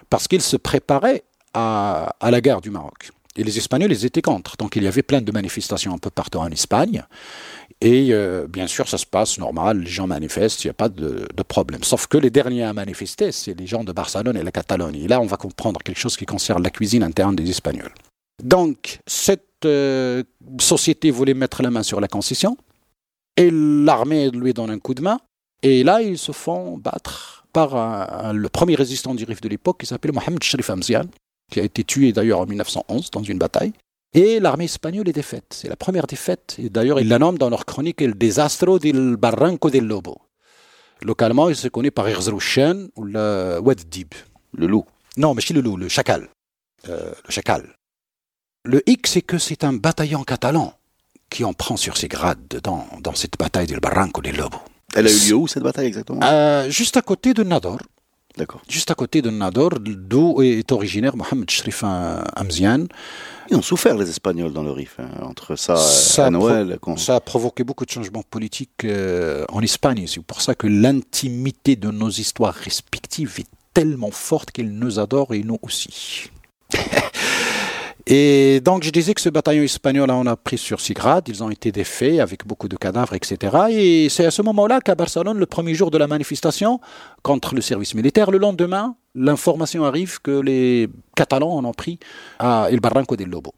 parce 0.09 0.27
qu'ils 0.27 0.41
se 0.41 0.57
préparaient 0.57 1.23
à, 1.53 2.15
à 2.19 2.31
la 2.31 2.41
guerre 2.41 2.59
du 2.59 2.69
Maroc. 2.69 3.11
Et 3.37 3.43
les 3.43 3.57
Espagnols, 3.57 3.91
ils 3.91 4.05
étaient 4.05 4.21
contre. 4.21 4.55
Donc 4.57 4.75
il 4.75 4.83
y 4.83 4.87
avait 4.87 5.01
plein 5.01 5.21
de 5.21 5.31
manifestations 5.31 5.93
un 5.93 5.97
peu 5.97 6.09
partout 6.09 6.39
en 6.39 6.49
Espagne. 6.49 7.03
Et 7.81 8.09
euh, 8.11 8.47
bien 8.47 8.67
sûr, 8.67 8.87
ça 8.87 8.97
se 8.97 9.05
passe 9.05 9.37
normal, 9.37 9.79
les 9.79 9.89
gens 9.89 10.07
manifestent, 10.07 10.63
il 10.63 10.67
n'y 10.67 10.71
a 10.71 10.75
pas 10.75 10.89
de, 10.89 11.27
problème. 11.47 11.83
Sauf 11.83 12.07
que 12.07 12.17
les 12.17 12.29
derniers 12.29 12.63
à 12.63 12.73
manifester, 12.73 13.31
c'est 13.31 13.53
les 13.53 13.67
gens 13.67 13.83
de 13.83 13.91
Barcelone 13.91 14.37
et 14.37 14.43
la 14.43 14.51
Catalogne. 14.51 14.95
Et 14.95 15.07
là, 15.07 15.19
on 15.19 15.25
va 15.25 15.37
comprendre 15.37 15.81
quelque 15.83 15.99
chose 15.99 16.15
qui 16.15 16.25
concerne 16.25 16.63
la 16.63 16.69
cuisine 16.69 17.03
interne 17.03 17.35
des 17.35 17.49
Espagnols. 17.49 17.93
Donc, 18.41 18.99
cette 19.05 19.65
euh, 19.65 20.23
société 20.59 21.11
voulait 21.11 21.33
mettre 21.33 21.61
la 21.61 21.69
main 21.69 21.83
sur 21.83 21.99
la 21.99 22.07
concession, 22.07 22.57
et 23.37 23.49
l'armée 23.51 24.29
lui 24.31 24.53
donne 24.53 24.71
un 24.71 24.79
coup 24.79 24.93
de 24.93 25.01
main, 25.01 25.19
et 25.61 25.83
là, 25.83 26.01
ils 26.01 26.17
se 26.17 26.31
font 26.31 26.77
battre 26.77 27.45
par 27.53 28.33
le 28.33 28.49
premier 28.49 28.75
résistant 28.75 29.15
du 29.15 29.23
Rif 29.23 29.39
de 29.39 29.47
l'époque, 29.47 29.79
qui 29.79 29.85
s'appelle 29.85 30.11
Mohamed 30.11 30.43
Sharif 30.43 30.69
Amzian, 30.69 31.05
qui 31.51 31.59
a 31.59 31.63
été 31.63 31.83
tué 31.83 32.11
d'ailleurs 32.11 32.39
en 32.39 32.45
1911 32.45 33.11
dans 33.11 33.23
une 33.23 33.37
bataille. 33.37 33.73
Et 34.13 34.39
l'armée 34.39 34.65
espagnole 34.65 35.09
est 35.09 35.13
défaite. 35.13 35.45
C'est 35.49 35.67
la 35.67 35.75
première 35.75 36.07
défaite. 36.07 36.55
Et 36.57 36.69
d'ailleurs, 36.69 36.99
ils 37.01 37.07
la 37.09 37.19
nomment 37.19 37.37
dans 37.37 37.49
leur 37.49 37.65
chronique 37.65 38.01
El 38.01 38.15
Desastro 38.15 38.79
del 38.79 39.17
Barranco 39.17 39.69
del 39.69 39.85
Lobo. 39.85 40.17
Localement, 41.01 41.49
il 41.49 41.55
se 41.55 41.67
connaît 41.67 41.91
par 41.91 42.07
Erzrouchen 42.07 42.89
ou 42.95 43.03
le 43.03 43.59
Dib. 43.89 44.13
Le 44.57 44.67
loup. 44.67 44.85
Non, 45.17 45.33
mais 45.33 45.41
c'est 45.41 45.53
le 45.53 45.61
loup, 45.61 45.75
le 45.75 45.89
chacal. 45.89 46.29
Euh, 46.87 47.11
le 47.25 47.31
chacal. 47.31 47.75
Le 48.63 48.81
hic, 48.89 49.05
c'est 49.07 49.21
que 49.21 49.37
c'est 49.37 49.63
un 49.63 49.73
bataillon 49.73 50.23
catalan 50.23 50.73
qui 51.29 51.43
en 51.43 51.53
prend 51.53 51.75
sur 51.75 51.97
ses 51.97 52.07
grades 52.07 52.61
dans, 52.63 52.87
dans 53.01 53.13
cette 53.15 53.37
bataille 53.37 53.67
del 53.67 53.79
Barranco 53.81 54.21
del 54.21 54.37
Lobo. 54.37 54.57
Elle 54.95 55.07
a 55.07 55.11
eu 55.11 55.29
lieu 55.29 55.35
où 55.35 55.47
cette 55.47 55.63
bataille 55.63 55.87
exactement? 55.87 56.21
Euh, 56.23 56.69
Juste 56.69 56.95
à 56.95 57.01
côté 57.01 57.33
de 57.33 57.43
Nador. 57.43 57.79
D'accord. 58.37 58.61
Juste 58.67 58.91
à 58.91 58.95
côté 58.95 59.21
de 59.21 59.29
Nador, 59.29 59.79
d'où 59.79 60.41
est 60.41 60.71
originaire 60.71 61.15
Mohamed 61.15 61.49
Shrif 61.49 61.83
Amzian. 61.83 62.87
Ils 63.49 63.55
ont 63.55 63.61
souffert, 63.61 63.95
les 63.95 64.09
Espagnols, 64.09 64.51
dans 64.51 64.63
le 64.63 64.71
Rif, 64.71 64.97
hein, 64.99 65.09
entre 65.21 65.55
ça, 65.55 65.77
et 66.27 66.29
Noël. 66.31 66.77
Ça 66.97 67.15
a 67.15 67.19
provoqué 67.19 67.63
beaucoup 67.63 67.85
de 67.85 67.91
changements 67.91 68.23
politiques 68.23 68.83
euh, 68.83 69.45
en 69.49 69.61
Espagne. 69.61 70.05
C'est 70.07 70.21
pour 70.21 70.41
ça 70.41 70.55
que 70.55 70.67
l'intimité 70.67 71.75
de 71.75 71.91
nos 71.91 72.09
histoires 72.09 72.53
respectives 72.53 73.35
est 73.39 73.47
tellement 73.73 74.11
forte 74.11 74.51
qu'ils 74.51 74.71
nous 74.71 74.99
adorent 74.99 75.33
et 75.33 75.43
nous 75.43 75.59
aussi. 75.61 76.31
Et 78.07 78.61
donc, 78.61 78.83
je 78.83 78.91
disais 78.91 79.15
que 79.15 79.21
ce 79.21 79.29
bataillon 79.29 79.63
espagnol, 79.63 80.11
on 80.11 80.27
a 80.27 80.35
pris 80.35 80.59
sur 80.59 80.79
six 80.79 80.93
grades, 80.93 81.27
ils 81.27 81.43
ont 81.43 81.49
été 81.49 81.71
défaits 81.71 82.19
avec 82.19 82.45
beaucoup 82.45 82.67
de 82.67 82.77
cadavres, 82.77 83.15
etc. 83.15 83.57
Et 83.71 84.09
c'est 84.09 84.25
à 84.25 84.31
ce 84.31 84.43
moment-là 84.43 84.79
qu'à 84.79 84.93
Barcelone, 84.93 85.39
le 85.39 85.45
premier 85.47 85.73
jour 85.73 85.89
de 85.89 85.97
la 85.97 86.05
manifestation 86.05 86.79
contre 87.23 87.55
le 87.55 87.61
service 87.61 87.95
militaire, 87.95 88.29
le 88.29 88.37
lendemain, 88.37 88.95
l'information 89.15 89.85
arrive 89.85 90.21
que 90.21 90.39
les 90.39 90.87
Catalans 91.15 91.55
en 91.57 91.65
ont 91.65 91.73
pris 91.73 91.97
à 92.37 92.67
El 92.69 92.79
Barranco 92.79 93.15
del 93.15 93.29
Lobo. 93.29 93.55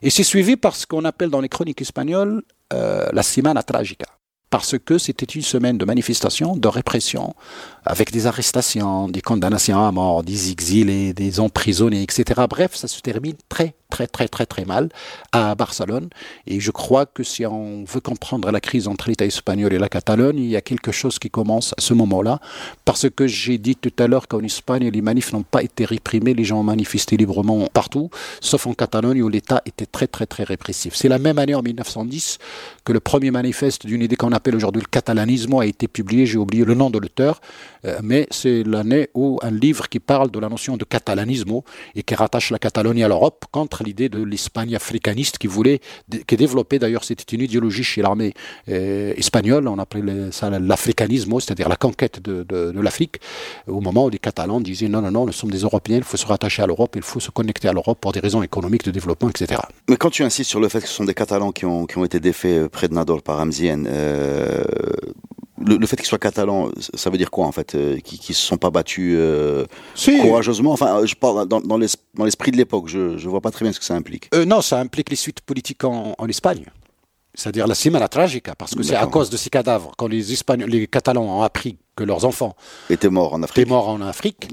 Et 0.00 0.10
c'est 0.10 0.22
suivi 0.22 0.56
par 0.56 0.76
ce 0.76 0.86
qu'on 0.86 1.04
appelle 1.04 1.30
dans 1.30 1.40
les 1.40 1.48
chroniques 1.48 1.82
espagnoles 1.82 2.42
euh, 2.72 3.08
la 3.12 3.24
Semana 3.24 3.64
Tragica 3.64 4.06
parce 4.50 4.76
que 4.78 4.98
c'était 4.98 5.26
une 5.26 5.42
semaine 5.42 5.78
de 5.78 5.84
manifestation, 5.84 6.56
de 6.56 6.68
répression, 6.68 7.34
avec 7.84 8.10
des 8.12 8.26
arrestations, 8.26 9.08
des 9.08 9.20
condamnations 9.20 9.86
à 9.86 9.92
mort, 9.92 10.22
des 10.22 10.50
exilés, 10.50 11.12
des 11.12 11.40
emprisonnés, 11.40 12.02
etc. 12.02 12.42
Bref, 12.48 12.74
ça 12.74 12.88
se 12.88 13.00
termine 13.00 13.36
très, 13.48 13.74
très, 13.90 14.06
très, 14.06 14.28
très, 14.28 14.46
très 14.46 14.64
mal 14.64 14.88
à 15.32 15.54
Barcelone. 15.54 16.08
Et 16.46 16.60
je 16.60 16.70
crois 16.70 17.06
que 17.06 17.22
si 17.22 17.46
on 17.46 17.84
veut 17.84 18.00
comprendre 18.00 18.50
la 18.50 18.60
crise 18.60 18.88
entre 18.88 19.08
l'État 19.08 19.24
espagnol 19.24 19.72
et 19.72 19.78
la 19.78 19.88
Catalogne, 19.88 20.38
il 20.38 20.48
y 20.48 20.56
a 20.56 20.60
quelque 20.60 20.92
chose 20.92 21.18
qui 21.18 21.30
commence 21.30 21.74
à 21.76 21.80
ce 21.80 21.94
moment-là, 21.94 22.40
parce 22.84 23.08
que 23.10 23.26
j'ai 23.26 23.58
dit 23.58 23.76
tout 23.76 23.92
à 23.98 24.06
l'heure 24.06 24.28
qu'en 24.28 24.42
Espagne, 24.42 24.88
les 24.88 25.02
manifs 25.02 25.32
n'ont 25.32 25.42
pas 25.42 25.62
été 25.62 25.84
réprimés, 25.84 26.34
les 26.34 26.44
gens 26.44 26.60
ont 26.60 26.64
manifesté 26.64 27.16
librement 27.16 27.66
partout, 27.72 28.10
sauf 28.40 28.66
en 28.66 28.74
Catalogne 28.74 29.22
où 29.22 29.28
l'État 29.28 29.62
était 29.66 29.86
très, 29.86 30.06
très, 30.06 30.26
très 30.26 30.44
répressif. 30.44 30.94
C'est 30.94 31.08
la 31.08 31.18
même 31.18 31.38
année, 31.38 31.54
en 31.54 31.62
1910, 31.62 32.38
que 32.84 32.92
le 32.92 33.00
premier 33.00 33.30
manifeste 33.30 33.86
d'une 33.86 34.02
idée 34.02 34.16
qu'on 34.16 34.32
appelle 34.32 34.56
aujourd'hui 34.56 34.82
le 34.82 34.88
catalanisme 34.90 35.54
a 35.54 35.66
été 35.66 35.88
publié, 35.88 36.26
j'ai 36.26 36.38
oublié 36.38 36.64
le 36.64 36.74
nom 36.74 36.90
de 36.90 36.98
l'auteur, 36.98 37.40
euh, 37.84 37.98
mais 38.02 38.26
c'est 38.30 38.62
l'année 38.64 39.08
où 39.14 39.38
un 39.42 39.50
livre 39.50 39.88
qui 39.88 40.00
parle 40.00 40.30
de 40.30 40.38
la 40.38 40.48
notion 40.48 40.76
de 40.76 40.84
catalanisme 40.84 41.48
et 41.94 42.02
qui 42.02 42.14
rattache 42.14 42.50
la 42.50 42.58
Catalogne 42.58 43.02
à 43.04 43.08
l'Europe 43.08 43.44
contre 43.50 43.77
l'idée 43.84 44.08
de 44.08 44.22
l'Espagne 44.22 44.74
africaniste 44.74 45.38
qui 45.38 45.46
voulait, 45.46 45.80
qui 46.26 46.36
développait 46.36 46.78
d'ailleurs, 46.78 47.04
c'était 47.04 47.36
une 47.36 47.42
idéologie 47.42 47.84
chez 47.84 48.02
l'armée 48.02 48.34
euh, 48.68 49.12
espagnole, 49.16 49.68
on 49.68 49.78
appelait 49.78 50.30
ça 50.32 50.50
l'africanisme, 50.50 51.38
c'est-à-dire 51.40 51.68
la 51.68 51.76
conquête 51.76 52.22
de, 52.22 52.44
de, 52.44 52.80
l'Afrique, 52.80 53.16
au 53.66 53.80
moment 53.80 54.06
où 54.06 54.10
les 54.10 54.18
Catalans 54.18 54.60
disaient 54.60 54.88
non, 54.88 55.02
non, 55.02 55.10
non, 55.10 55.26
nous 55.26 55.32
sommes 55.32 55.50
des 55.50 55.60
Européens, 55.60 55.98
il 55.98 56.04
faut 56.04 56.16
se 56.16 56.26
rattacher 56.26 56.62
à 56.62 56.66
l'Europe, 56.66 56.94
il 56.96 57.02
faut 57.02 57.20
se 57.20 57.30
connecter 57.30 57.68
à 57.68 57.72
l'Europe 57.72 57.98
pour 58.00 58.12
des 58.12 58.20
raisons 58.20 58.42
économiques, 58.42 58.84
de 58.84 58.90
développement, 58.90 59.30
etc. 59.30 59.60
Mais 59.88 59.96
quand 59.96 60.10
tu 60.10 60.22
insistes 60.22 60.50
sur 60.50 60.60
le 60.60 60.68
fait 60.68 60.80
que 60.80 60.88
ce 60.88 60.94
sont 60.94 61.04
des 61.04 61.14
Catalans 61.14 61.52
qui 61.52 61.66
ont, 61.66 61.86
qui 61.86 61.98
ont 61.98 62.04
été 62.04 62.20
défaits 62.20 62.68
près 62.68 62.88
de 62.88 62.94
Nador 62.94 63.22
par 63.22 63.40
Amzien, 63.40 63.84
euh, 63.86 64.64
le, 65.64 65.86
fait 65.86 65.96
qu'ils 65.96 66.06
soient 66.06 66.18
catalans, 66.18 66.70
ça 66.94 67.10
veut 67.10 67.18
dire 67.18 67.30
quoi 67.30 67.46
en 67.46 67.52
fait 67.52 67.74
euh, 67.74 67.98
Qu'ils 67.98 68.18
ne 68.18 68.34
se 68.34 68.46
sont 68.46 68.56
pas 68.56 68.70
battus 68.70 69.14
euh, 69.16 69.64
courageusement? 70.22 70.72
Enfin, 70.72 71.04
je 71.04 71.14
parle 71.14 71.46
dans, 71.46 71.78
l'esprit 71.78 72.50
de 72.50 72.56
l'époque, 72.56 72.88
je 72.88 72.98
ne 72.98 73.28
vois 73.28 73.40
pas 73.40 73.50
très 73.50 73.64
bien 73.64 73.72
ce 73.72 73.78
que 73.78 73.84
ça 73.84 73.94
implique. 73.94 74.28
Euh, 74.34 74.44
non, 74.44 74.60
ça 74.60 74.78
implique 74.80 75.10
les 75.10 75.16
suites 75.16 75.40
politiques 75.40 75.84
en, 75.84 76.14
Espagne. 76.28 76.64
C'est-à-dire 77.34 77.66
la 77.66 77.74
Semana 77.74 78.08
Tragica, 78.08 78.54
parce 78.54 78.74
que 78.74 78.82
c'est 78.82 78.96
à 78.96 79.06
cause 79.06 79.30
de 79.30 79.36
ces 79.36 79.48
cadavres, 79.48 79.92
quand 79.96 80.08
les, 80.08 80.32
Espagnols, 80.32 80.68
les 80.68 80.86
Catalans 80.86 81.38
ont 81.38 81.42
appris 81.42 81.78
que 81.94 82.04
leurs 82.04 82.24
enfants 82.24 82.56
étaient 82.90 83.08
morts 83.08 83.32
en 83.32 83.42
Afrique. 83.42 83.62
Étaient 83.62 83.70
morts 83.70 83.88
en 83.88 84.00
Afrique. 84.00 84.48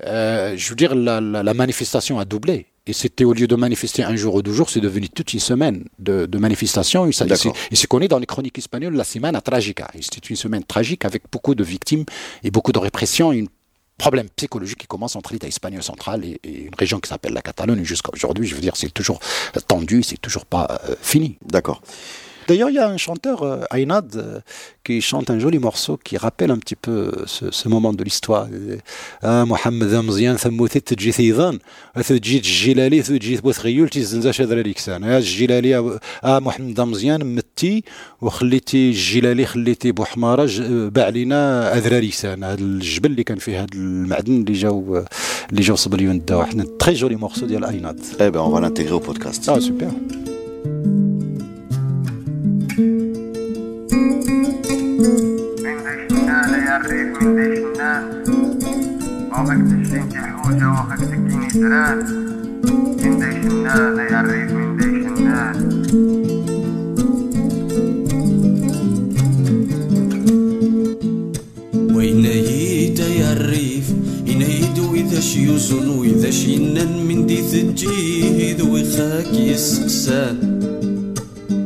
je 0.00 0.68
veux 0.68 0.76
dire, 0.76 0.94
la 0.94 1.54
manifestation 1.54 2.18
a 2.18 2.24
doublé. 2.24 2.66
Et 2.88 2.94
c'était 2.94 3.24
au 3.24 3.34
lieu 3.34 3.46
de 3.46 3.54
manifester 3.54 4.02
un 4.02 4.16
jour 4.16 4.34
ou 4.34 4.42
deux 4.42 4.54
jours, 4.54 4.70
c'est 4.70 4.80
devenu 4.80 5.10
toute 5.10 5.34
une 5.34 5.40
semaine 5.40 5.84
de, 5.98 6.24
de 6.24 6.38
manifestations. 6.38 7.06
Et, 7.06 7.12
c'est 7.12 7.86
connaît 7.86 8.08
dans 8.08 8.18
les 8.18 8.26
chroniques 8.26 8.56
espagnoles 8.56 8.94
la 8.94 9.04
semaine 9.04 9.38
tragica. 9.42 9.88
C'était 10.00 10.26
une 10.26 10.36
semaine 10.36 10.64
tragique 10.64 11.04
avec 11.04 11.24
beaucoup 11.30 11.54
de 11.54 11.62
victimes 11.62 12.04
et 12.42 12.50
beaucoup 12.50 12.72
de 12.72 12.78
répression 12.78 13.30
et 13.30 13.42
un 13.42 13.46
problème 13.98 14.28
psychologique 14.36 14.78
qui 14.78 14.86
commence 14.86 15.16
entre 15.16 15.34
l'État 15.34 15.46
espagnol 15.46 15.82
central 15.82 16.24
et, 16.24 16.40
une 16.44 16.74
région 16.78 16.98
qui 16.98 17.10
s'appelle 17.10 17.34
la 17.34 17.42
Catalogne 17.42 17.84
jusqu'à 17.84 18.10
aujourd'hui. 18.14 18.46
Je 18.46 18.54
veux 18.54 18.62
dire, 18.62 18.76
c'est 18.76 18.92
toujours 18.92 19.20
tendu, 19.66 20.02
c'est 20.02 20.20
toujours 20.20 20.46
pas 20.46 20.80
euh, 20.88 20.94
fini. 21.02 21.36
D'accord. 21.44 21.82
D'ailleurs, 22.48 22.70
il 22.70 22.76
y 22.76 22.78
a 22.78 22.88
un 22.88 22.96
chanteur, 22.96 23.42
euh, 23.42 23.74
Aynad, 23.74 24.08
euh, 24.16 24.40
qui 24.84 24.96
chante 25.02 25.28
un 25.34 25.38
joli 25.38 25.58
morceau 25.58 25.94
qui 26.06 26.16
rappelle 26.16 26.50
un 26.50 26.60
petit 26.64 26.78
peu 26.86 26.98
ce, 27.26 27.44
ce 27.50 27.66
moment 27.68 27.92
de 27.92 28.02
l'histoire. 28.02 28.46
Ah, 29.22 29.44
Mohamed 29.44 29.92
Amzian, 29.92 30.36
ثموثي 30.36 30.80
تجي 30.80 31.12
ثيظان 31.12 31.58
تجي 32.08 32.36
الجلالي 32.36 33.02
تجي 33.02 33.36
بوثغيول 33.36 33.88
تيزنزا 33.88 34.32
شادر 34.32 34.60
الإكسان 34.60 35.04
الجلالي 35.04 35.76
آه 36.24 36.38
محمد 36.38 36.80
أمزيان 36.80 37.34
متي 37.34 37.84
وخليتي 38.20 38.88
الجلالي 38.88 39.46
خليتي 39.46 39.92
بوحمارة 39.92 40.48
باع 40.88 41.04
علينا 41.06 41.76
أذرى 41.76 42.00
لسان 42.00 42.44
هذا 42.44 42.60
الجبل 42.60 43.10
اللي 43.10 43.24
كان 43.24 43.38
فيه 43.38 43.60
هذا 43.60 43.74
المعدن 43.74 44.40
اللي 44.40 44.52
جاو 44.52 45.04
اللي 45.50 45.62
جاو 45.62 45.76
صبليون 45.76 46.24
داو 46.24 46.44
حنا 46.44 46.66
تري 46.78 46.94
جولي 46.94 47.16
مورسو 47.16 47.46
ديال 47.46 47.64
ايناد. 47.64 48.00
Eh 48.20 48.30
ben 48.30 48.40
on 48.40 48.50
va 48.50 48.60
l'intégrer 48.60 48.92
au 48.92 49.00
podcast. 49.00 49.48
Ah 49.48 49.60
super. 49.60 49.90
ويدعي 57.22 57.58
الناس 57.64 58.28
وقت 59.32 59.82
تشتنتي 59.82 60.16
حوجة 60.18 60.68
وقت 60.70 61.00
تكيني 61.00 61.50
سران 61.50 61.98
من 63.04 63.18
دايش 63.18 63.46
الناس 63.46 64.10
يا 64.10 64.20
الريف 64.20 64.52
من 64.52 64.76
دايش 64.78 65.06
الناس 65.18 65.56
ذاش 75.02 75.36
يوزن 75.36 75.88
وذاش 75.88 76.44
ينن 76.44 77.06
من 77.08 77.26
دي 77.26 77.36
ثجيه 77.42 78.56
ذوي 78.56 78.84
خاك 78.84 79.34
يسقسان 79.34 80.58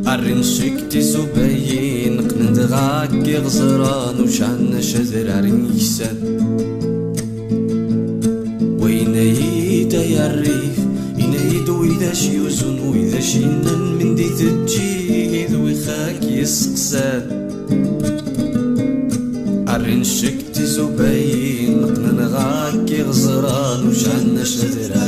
أرنشك 0.06 0.80
تزبين 0.90 2.28
غاكي 2.64 3.36
غزران 3.36 4.20
وشعن 4.20 4.82
شذر 4.82 5.30
عرين 5.32 5.70
يسان 5.76 6.16
وين 8.80 9.14
يدا 9.14 10.04
يا 10.04 10.26
الريف 10.26 10.78
ينايد 11.18 11.68
وإذا 11.68 12.12
شيوزن 12.14 12.78
وإذا 12.78 13.20
شينن 13.20 13.98
من 13.98 14.14
دي 14.14 14.28
تجيد 14.28 15.54
ويخاك 15.54 16.22
يسقسان 16.22 17.22
الرين 19.68 20.04
شكتي 20.04 20.66
زبين 20.66 21.84
قنند 21.84 22.20
غاكي 22.20 23.02
غزران 23.02 23.88
وشعن 23.88 24.44
شذر 24.44 25.01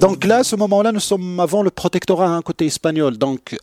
Donc 0.00 0.24
là, 0.24 0.38
à 0.38 0.44
ce 0.44 0.54
moment-là, 0.56 0.92
nous 0.92 1.00
sommes 1.00 1.40
avant 1.40 1.62
le 1.62 1.70
protectorat 1.70 2.28
hein, 2.28 2.40
côté 2.40 2.66
espagnol. 2.66 3.18
Donc 3.18 3.56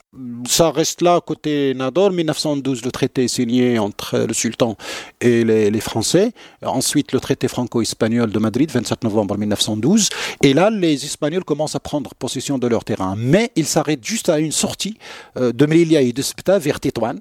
ça 0.47 0.69
reste 0.69 1.01
là 1.01 1.21
côté 1.21 1.73
Nador. 1.73 2.11
1912, 2.11 2.83
le 2.83 2.91
traité 2.91 3.27
signé 3.27 3.79
entre 3.79 4.19
le 4.19 4.33
sultan 4.33 4.75
et 5.21 5.43
les, 5.43 5.79
Français. 5.79 6.33
Ensuite, 6.63 7.13
le 7.13 7.19
traité 7.19 7.47
franco-espagnol 7.47 8.31
de 8.31 8.39
Madrid, 8.39 8.69
27 8.69 9.05
novembre 9.05 9.37
1912. 9.37 10.09
Et 10.43 10.53
là, 10.53 10.69
les 10.69 11.05
Espagnols 11.05 11.45
commencent 11.45 11.75
à 11.75 11.79
prendre 11.79 12.13
possession 12.15 12.57
de 12.57 12.67
leur 12.67 12.83
terrain. 12.83 13.15
Mais 13.17 13.51
ils 13.55 13.65
s'arrêtent 13.65 14.05
juste 14.05 14.29
à 14.29 14.39
une 14.39 14.51
sortie 14.51 14.97
euh, 15.37 15.51
de 15.51 15.65
Melilla 15.65 16.01
et 16.01 16.11
de 16.11 16.21
Speta 16.21 16.59
vers 16.59 16.79
Tétouan 16.79 17.15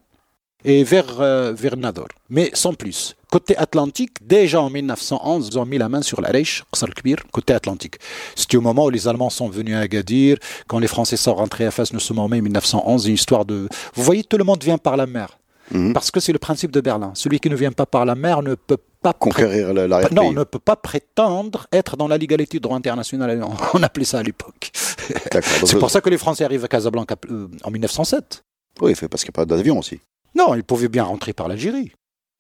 et 0.64 0.85
vers, 0.85 1.20
euh, 1.20 1.53
vers 1.53 1.77
Nador. 1.77 2.09
Mais 2.31 2.50
sans 2.55 2.74
plus. 2.74 3.14
Côté 3.31 3.57
Atlantique, 3.57 4.27
déjà 4.27 4.61
en 4.61 4.70
1911, 4.70 5.48
ils 5.53 5.59
ont 5.59 5.66
mis 5.66 5.79
la 5.79 5.88
main 5.88 6.03
sur 6.03 6.20
la 6.20 6.29
Reich, 6.29 6.62
Kbir, 6.72 7.16
côté 7.33 7.53
Atlantique. 7.53 7.96
C'était 8.35 8.57
au 8.57 8.61
moment 8.61 8.87
où 8.87 8.90
les 8.90 9.09
Allemands 9.09 9.31
sont 9.31 9.48
venus 9.48 9.74
à 9.74 9.81
Agadir, 9.81 10.38
quand 10.68 10.79
les 10.79 10.87
Français 10.87 11.16
sont 11.16 11.35
rentrés 11.35 11.66
à 11.66 11.70
Fès, 11.70 11.92
nous 11.92 12.00
sommes 12.00 12.20
en 12.20 12.29
mai 12.29 12.40
1911, 12.40 13.07
une 13.07 13.14
histoire 13.14 13.44
de... 13.44 13.68
Vous 13.94 14.03
voyez, 14.03 14.22
tout 14.22 14.37
le 14.38 14.44
monde 14.44 14.62
vient 14.62 14.79
par 14.79 14.96
la 14.96 15.07
mer. 15.07 15.38
Mhm. 15.70 15.92
Parce 15.92 16.11
que 16.11 16.20
c'est 16.20 16.33
le 16.33 16.38
principe 16.38 16.70
de 16.70 16.81
Berlin. 16.81 17.12
Celui 17.14 17.40
qui 17.40 17.48
ne 17.48 17.57
vient 17.57 17.72
pas 17.72 17.87
par 17.87 18.05
la 18.05 18.14
mer 18.14 18.42
ne 18.42 18.55
peut 18.55 18.79
pas 19.03 19.12
conquérir 19.12 19.72
la 19.72 20.09
Non, 20.11 20.33
ne 20.33 20.44
peut 20.44 20.59
pas 20.59 20.77
prétendre 20.77 21.66
être 21.72 21.96
dans 21.96 22.09
la 22.09 22.18
légalité 22.18 22.59
du 22.59 22.61
droit 22.61 22.77
international. 22.77 23.44
On 23.74 23.83
appelait 23.83 24.05
ça 24.05 24.18
à 24.18 24.22
l'époque. 24.22 24.70
c'est 24.74 25.79
pour 25.79 25.90
ça 25.90 26.00
que 26.00 26.11
les 26.11 26.18
Français 26.18 26.44
arrivent 26.44 26.64
à 26.64 26.68
Casablanca 26.68 27.16
euh, 27.31 27.48
en 27.62 27.70
1907. 27.70 28.44
Oui, 28.81 28.94
parce 29.11 29.24
qu'il 29.24 29.31
n'y 29.31 29.42
a 29.42 29.44
pas 29.44 29.46
d'avion 29.46 29.79
aussi. 29.79 30.00
Non, 30.35 30.55
ils 30.55 30.64
pouvaient 30.64 30.88
bien 30.88 31.05
rentrer 31.05 31.33
par 31.33 31.49
l'Algérie. 31.49 31.92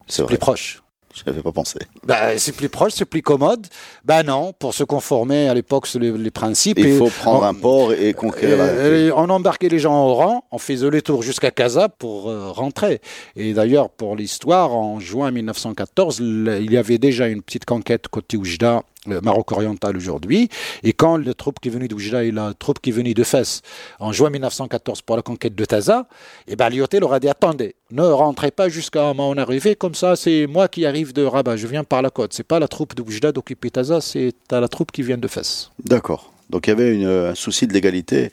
C'est 0.06 0.26
plus 0.26 0.38
proche. 0.38 0.82
Je 1.14 1.22
n'avais 1.26 1.42
pas 1.42 1.52
pensé. 1.52 1.78
Ben, 2.02 2.36
c'est 2.38 2.50
plus 2.50 2.68
proche, 2.68 2.92
c'est 2.96 3.04
plus 3.04 3.22
commode. 3.22 3.68
Ben 4.04 4.24
non, 4.24 4.52
pour 4.52 4.74
se 4.74 4.82
conformer 4.82 5.48
à 5.48 5.54
l'époque 5.54 5.86
les, 5.94 6.10
les 6.10 6.30
principes. 6.32 6.76
Il 6.78 6.96
faut 6.96 7.08
prendre 7.08 7.44
un 7.44 7.54
port 7.54 7.92
et 7.92 8.14
conquérir 8.14 8.58
la 8.58 9.16
On 9.16 9.30
embarquait 9.30 9.68
les 9.68 9.78
gens 9.78 10.06
au 10.06 10.14
rang, 10.14 10.44
on 10.50 10.58
faisait 10.58 10.90
le 10.90 11.02
tour 11.02 11.22
jusqu'à 11.22 11.52
Casa 11.52 11.88
pour 11.88 12.28
euh, 12.28 12.50
rentrer. 12.50 13.00
Et 13.36 13.52
d'ailleurs, 13.52 13.90
pour 13.90 14.16
l'histoire, 14.16 14.74
en 14.74 14.98
juin 14.98 15.30
1914, 15.30 16.18
il 16.18 16.72
y 16.72 16.76
avait 16.76 16.98
déjà 16.98 17.28
une 17.28 17.42
petite 17.42 17.64
conquête 17.64 18.08
côté 18.08 18.36
Oujda 18.36 18.82
Maroc 19.06 19.52
oriental 19.52 19.96
aujourd'hui. 19.96 20.48
Et 20.82 20.92
quand 20.92 21.16
la 21.16 21.34
troupe 21.34 21.60
qui 21.60 21.68
est 21.68 21.72
venue 21.72 21.88
d'Oujda 21.88 22.24
et 22.24 22.30
la 22.30 22.54
troupe 22.54 22.80
qui 22.80 22.90
est 22.90 22.92
venue 22.92 23.14
de 23.14 23.24
Fès 23.24 23.62
en 23.98 24.12
juin 24.12 24.30
1914 24.30 25.02
pour 25.02 25.16
la 25.16 25.22
conquête 25.22 25.54
de 25.54 25.64
Taza, 25.64 26.06
et 26.48 26.56
ben 26.56 26.68
Lyoté 26.70 27.00
leur 27.00 27.12
a 27.12 27.20
dit 27.20 27.28
attendez, 27.28 27.74
ne 27.90 28.02
rentrez 28.02 28.50
pas 28.50 28.68
jusqu'à 28.68 29.12
mon 29.14 29.36
arrivée, 29.36 29.74
comme 29.76 29.94
ça 29.94 30.16
c'est 30.16 30.46
moi 30.46 30.68
qui 30.68 30.86
arrive 30.86 31.12
de 31.12 31.24
Rabat, 31.24 31.56
je 31.56 31.66
viens 31.66 31.84
par 31.84 32.02
la 32.02 32.10
côte. 32.10 32.32
C'est 32.32 32.46
pas 32.46 32.58
la 32.58 32.68
troupe 32.68 32.94
d'Oujda 32.94 33.32
d'occuper 33.32 33.70
Taza, 33.70 34.00
c'est 34.00 34.32
la 34.50 34.68
troupe 34.68 34.92
qui 34.92 35.02
vient 35.02 35.18
de 35.18 35.28
Fès. 35.28 35.70
D'accord. 35.84 36.32
Donc 36.50 36.66
il 36.66 36.70
y 36.70 36.72
avait 36.72 36.94
une, 36.94 37.06
un 37.06 37.34
souci 37.34 37.66
de 37.66 37.72
l'égalité 37.72 38.30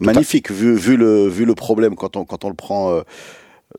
magnifique, 0.00 0.50
vu, 0.50 0.74
vu, 0.74 0.96
le, 0.96 1.28
vu 1.28 1.44
le 1.44 1.54
problème 1.54 1.94
quand 1.94 2.16
on, 2.16 2.24
quand 2.24 2.44
on 2.44 2.48
le 2.48 2.54
prend 2.54 2.92
euh, 2.92 3.02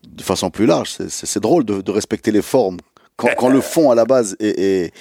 de 0.08 0.23
façon 0.23 0.49
plus 0.49 0.65
large. 0.65 0.89
C'est 1.10 1.41
drôle 1.41 1.65
de, 1.65 1.82
de, 1.82 1.91
respecter 1.91 2.32
les 2.32 2.41
formes 2.41 2.77
quand, 3.17 3.29
quand 3.38 3.49
le 3.49 3.62
fond 3.62 3.91
à 3.91 3.95
la 3.95 4.06
base 4.06 4.36
est, 4.39 4.60
est 4.60 4.93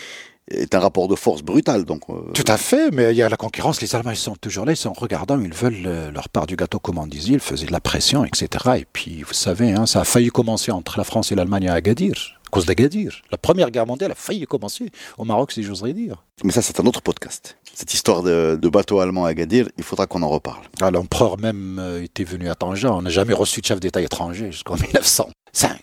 est 0.50 0.74
un 0.74 0.80
rapport 0.80 1.08
de 1.08 1.14
force 1.14 1.42
brutal. 1.42 1.84
Donc, 1.84 2.02
euh, 2.10 2.30
Tout 2.34 2.44
à 2.46 2.56
fait, 2.56 2.90
mais 2.90 3.12
il 3.12 3.16
y 3.16 3.22
a 3.22 3.28
la 3.28 3.36
concurrence. 3.36 3.80
Les 3.80 3.94
Allemands 3.94 4.10
ils 4.10 4.16
sont 4.16 4.36
toujours 4.36 4.64
là, 4.64 4.72
ils 4.72 4.76
sont 4.76 4.92
regardants, 4.92 5.40
ils 5.40 5.54
veulent 5.54 5.86
euh, 5.86 6.10
leur 6.10 6.28
part 6.28 6.46
du 6.46 6.56
gâteau, 6.56 6.78
comme 6.78 6.98
on 6.98 7.06
disait, 7.06 7.34
ils 7.34 7.40
faisaient 7.40 7.66
de 7.66 7.72
la 7.72 7.80
pression, 7.80 8.24
etc. 8.24 8.48
Et 8.78 8.86
puis, 8.92 9.22
vous 9.22 9.32
savez, 9.32 9.72
hein, 9.72 9.86
ça 9.86 10.00
a 10.00 10.04
failli 10.04 10.28
commencer 10.28 10.72
entre 10.72 10.98
la 10.98 11.04
France 11.04 11.32
et 11.32 11.34
l'Allemagne 11.34 11.68
à 11.68 11.74
Agadir, 11.74 12.38
à 12.46 12.50
cause 12.50 12.66
d'Agadir. 12.66 13.22
La 13.30 13.38
Première 13.38 13.70
Guerre 13.70 13.86
mondiale 13.86 14.12
a 14.12 14.16
failli 14.16 14.44
commencer 14.46 14.90
au 15.18 15.24
Maroc, 15.24 15.52
si 15.52 15.62
j'oserais 15.62 15.92
dire. 15.92 16.24
Mais 16.44 16.52
ça, 16.52 16.62
c'est 16.62 16.80
un 16.80 16.86
autre 16.86 17.02
podcast. 17.02 17.56
Cette 17.74 17.94
histoire 17.94 18.22
de, 18.22 18.58
bateau 18.68 19.00
allemand 19.00 19.24
à 19.24 19.30
Agadir, 19.30 19.68
il 19.78 19.84
faudra 19.84 20.06
qu'on 20.06 20.22
en 20.22 20.28
reparle. 20.28 20.62
Ah, 20.80 20.90
L'empereur 20.90 21.38
même 21.38 21.78
euh, 21.78 22.02
était 22.02 22.24
venu 22.24 22.48
à 22.50 22.54
Tanger. 22.54 22.88
On 22.88 23.02
n'a 23.02 23.10
jamais 23.10 23.34
reçu 23.34 23.60
de 23.60 23.66
chef 23.66 23.80
d'État 23.80 24.00
étranger 24.00 24.50
jusqu'en 24.52 24.74
1905. 24.76 25.80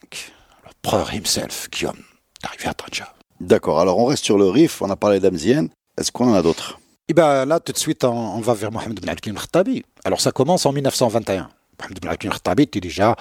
L'empereur 0.65 1.13
himself, 1.13 1.69
Guillaume, 1.71 1.97
est 2.43 2.47
arrivé 2.47 2.67
à 2.67 2.73
Tanger. 2.73 3.05
D'accord, 3.39 3.79
alors 3.79 3.97
on 3.99 4.05
reste 4.05 4.25
sur 4.25 4.37
le 4.37 4.49
Rif, 4.49 4.81
on 4.81 4.89
a 4.89 4.95
parlé 4.95 5.19
d'Amzien. 5.19 5.67
Est-ce 5.97 6.11
qu'on 6.11 6.29
en 6.29 6.33
a 6.33 6.41
d'autres? 6.41 6.79
Et 7.07 7.13
ben 7.13 7.45
là, 7.45 7.59
tout 7.59 7.71
de 7.71 7.77
suite, 7.77 8.03
on, 8.03 8.39
va 8.39 8.53
vers 8.53 8.71
Mohamed 8.71 8.99
Ben 9.01 9.09
al 9.09 9.19
Khattabi. 9.19 9.83
Alors 10.03 10.21
ça 10.21 10.31
commence 10.31 10.65
en 10.65 10.71
1921. 10.71 11.49
Mohamed 11.79 11.99
Ben 12.01 12.09
al 12.09 12.17
Khattabi 12.17 12.63
était 12.63 12.79
déjà 12.79 13.15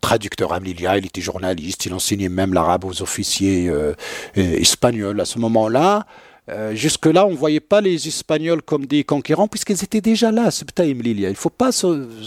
traducteur 0.00 0.52
à 0.52 0.60
Mlilia, 0.60 0.96
il 0.98 1.06
était 1.06 1.20
journaliste, 1.20 1.84
il 1.86 1.94
enseignait 1.94 2.28
même 2.28 2.54
l'arabe 2.54 2.84
aux 2.84 3.02
officiers 3.02 3.68
euh, 3.68 3.94
espagnols. 4.34 5.20
À 5.20 5.24
ce 5.24 5.38
moment-là, 5.40 6.06
euh, 6.48 6.74
jusque-là, 6.74 7.26
on 7.26 7.32
ne 7.32 7.36
voyait 7.36 7.60
pas 7.60 7.80
les 7.80 8.06
Espagnols 8.06 8.62
comme 8.62 8.86
des 8.86 9.02
conquérants, 9.02 9.48
puisqu'ils 9.48 9.82
étaient 9.82 10.00
déjà 10.00 10.30
là, 10.30 10.50
Sebta 10.50 10.84
et 10.84 10.94
Mlilia. 10.94 11.28
Il 11.28 11.32
ne 11.32 11.36
faut 11.36 11.50
pas 11.50 11.70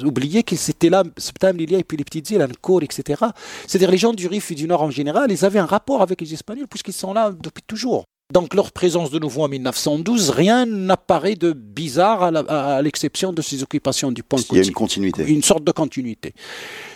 oublier 0.03 0.43
qu'ils 0.43 0.69
étaient 0.69 0.89
là, 0.89 1.03
Sebta, 1.17 1.53
Mlilia, 1.53 1.79
et 1.79 1.83
puis 1.83 1.97
les 1.97 2.03
petites 2.03 2.29
îles, 2.31 2.41
Ancour, 2.41 2.83
etc. 2.83 3.23
C'est-à-dire 3.65 3.91
les 3.91 3.97
gens 3.97 4.13
du 4.13 4.27
Rif 4.27 4.51
et 4.51 4.55
du 4.55 4.67
Nord 4.67 4.81
en 4.81 4.91
général, 4.91 5.31
ils 5.31 5.45
avaient 5.45 5.59
un 5.59 5.65
rapport 5.65 6.01
avec 6.01 6.19
les 6.21 6.33
Espagnols, 6.33 6.67
puisqu'ils 6.67 6.93
sont 6.93 7.13
là 7.13 7.31
depuis 7.31 7.63
toujours. 7.65 8.05
Donc 8.31 8.53
leur 8.53 8.71
présence 8.71 9.09
de 9.09 9.17
nouveau 9.17 9.43
en 9.43 9.47
1912, 9.47 10.29
rien 10.29 10.67
n'apparaît 10.67 11.33
de 11.33 11.51
bizarre 11.51 12.21
à 12.21 12.81
l'exception 12.83 13.33
de 13.33 13.41
ces 13.41 13.63
occupations 13.63 14.11
du 14.11 14.21
pont. 14.21 14.37
Il 14.51 14.57
y 14.57 14.59
a 14.59 14.63
une 14.63 14.71
continuité. 14.71 15.25
Une 15.25 15.41
sorte 15.41 15.63
de 15.63 15.71
continuité. 15.71 16.35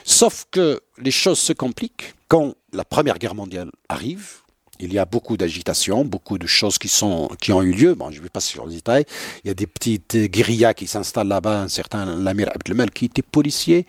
Sauf 0.03 0.45
que 0.51 0.79
les 1.01 1.09
choses 1.09 1.39
se 1.39 1.53
compliquent 1.53 2.13
quand 2.27 2.53
la 2.71 2.85
Première 2.85 3.17
Guerre 3.17 3.33
mondiale 3.33 3.71
arrive, 3.89 4.42
il 4.83 4.93
y 4.93 4.99
a 4.99 5.05
beaucoup 5.05 5.37
d'agitation, 5.37 6.05
beaucoup 6.05 6.37
de 6.37 6.47
choses 6.47 6.77
qui, 6.77 6.91
ont 7.03 7.61
eu 7.61 7.71
lieu. 7.71 7.95
Bon, 7.95 8.11
je 8.11 8.17
ne 8.17 8.23
vais 8.23 8.29
pas 8.29 8.41
sur 8.41 8.67
les 8.67 8.75
détails. 8.75 9.05
Il 9.43 9.47
y 9.47 9.51
a 9.51 9.53
des 9.53 9.67
petites 9.67 10.15
guérillas 10.15 10.73
qui 10.73 10.87
s'installent 10.87 11.27
là-bas. 11.27 11.61
Un 11.61 11.67
certain 11.67 12.05
Lamir 12.17 12.49
Abdelmal 12.53 12.91
qui 12.91 13.05
était 13.05 13.21
policier 13.21 13.85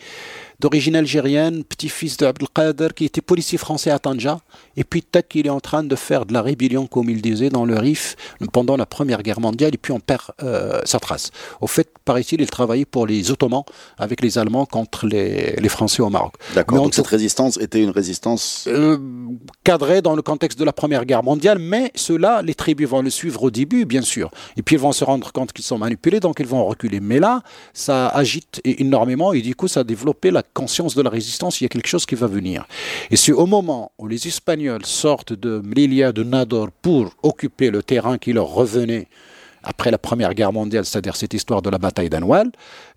d'origine 0.65 0.97
algérienne, 0.97 1.63
petit-fils 1.63 2.17
de 2.17 2.25
Abdelkader, 2.25 2.89
qui 2.97 3.05
était 3.05 3.21
policier 3.21 3.59
français 3.59 3.91
à 3.91 3.99
Tanja. 3.99 4.39
Et 4.79 4.85
puis, 4.85 5.03
tac, 5.03 5.35
il 5.35 5.47
est 5.47 5.51
en 5.51 5.61
train 5.61 5.85
de 5.85 5.95
faire 5.95 6.25
de 6.25 6.33
la 6.33 6.41
rébellion, 6.41 6.87
comme 6.87 7.11
il 7.11 7.21
disait, 7.21 7.51
dans 7.51 7.67
le 7.67 7.77
Rif 7.79 8.17
pendant 8.51 8.79
la 8.79 8.87
Première 8.87 9.23
Guerre 9.23 9.41
mondiale. 9.41 9.75
Et 9.75 9.77
puis, 9.77 9.93
on 9.93 10.01
perd 10.01 10.23
euh, 10.43 10.81
sa 10.87 10.99
trace. 11.01 11.33
Au 11.61 11.67
fait, 11.67 11.91
paraît-il, 12.07 12.41
il 12.41 12.49
travaillait 12.49 12.87
pour 12.87 13.07
les 13.07 13.31
Ottomans 13.31 13.65
avec 13.99 14.23
les 14.23 14.39
Allemands 14.39 14.65
contre 14.65 15.07
les, 15.07 15.69
Français 15.69 16.01
au 16.01 16.09
Maroc. 16.09 16.33
D'accord. 16.55 16.79
Donc, 16.79 16.95
cette 16.95 17.09
résistance 17.09 17.59
était 17.59 17.83
une 17.83 17.91
résistance 17.91 18.65
euh, 18.67 18.97
cadrée 19.65 20.01
dans 20.01 20.17
le 20.17 20.23
contexte 20.23 20.59
de 20.59 20.65
la 20.65 20.73
Première 20.73 21.05
Guerre 21.05 21.25
mondiale. 21.25 21.59
Mais 21.59 21.93
ceux-là, 21.95 22.41
les 22.41 22.55
tribus 22.55 22.89
vont 22.89 23.03
le 23.03 23.11
suivre 23.11 23.43
au 23.43 23.51
début, 23.51 23.85
bien 23.85 24.03
sûr. 24.03 24.31
Et 24.57 24.63
puis, 24.63 24.77
ils 24.77 24.81
vont 24.81 24.93
se 24.93 25.05
rendre 25.05 25.31
compte 25.31 25.53
qu'ils 25.53 25.67
sont 25.67 25.77
manipulés, 25.77 26.21
donc 26.21 26.41
ils 26.41 26.47
vont 26.47 26.65
reculer. 26.65 27.01
Mais 27.01 27.21
là, 27.21 27.43
ça 27.75 28.09
agite 28.09 28.63
énormément 28.65 29.35
et 29.35 29.43
du 29.43 29.55
coup, 29.55 29.69
ça 29.69 29.81
a 29.81 29.85
développé 29.85 30.31
la 30.31 30.43
conscience 30.55 30.95
de 30.95 31.03
la 31.03 31.11
résistance, 31.11 31.61
il 31.61 31.65
y 31.65 31.67
a 31.67 31.69
quelque 31.69 31.89
chose 31.89 32.07
qui 32.07 32.15
va 32.15 32.27
venir. 32.27 32.67
Et 33.11 33.17
c'est 33.17 33.33
au 33.33 33.47
moment 33.47 33.93
où 33.99 34.07
les 34.07 34.27
Espagnols 34.27 34.87
sortent 34.87 35.35
de 35.35 35.61
Melilla, 35.63 36.13
de 36.13 36.23
Nador, 36.23 36.71
pour 36.71 37.11
occuper 37.23 37.71
le 37.71 37.83
terrain 37.83 38.17
qui 38.17 38.33
leur 38.33 38.47
revenait 38.47 39.09
après 39.65 39.91
la 39.91 39.99
Première 39.99 40.35
Guerre 40.35 40.53
mondiale, 40.53 40.85
c'est-à-dire 40.85 41.17
cette 41.17 41.35
histoire 41.35 41.63
de 41.63 41.71
la 41.71 41.79
bataille 41.79 42.11
d'Anoual, 42.11 42.51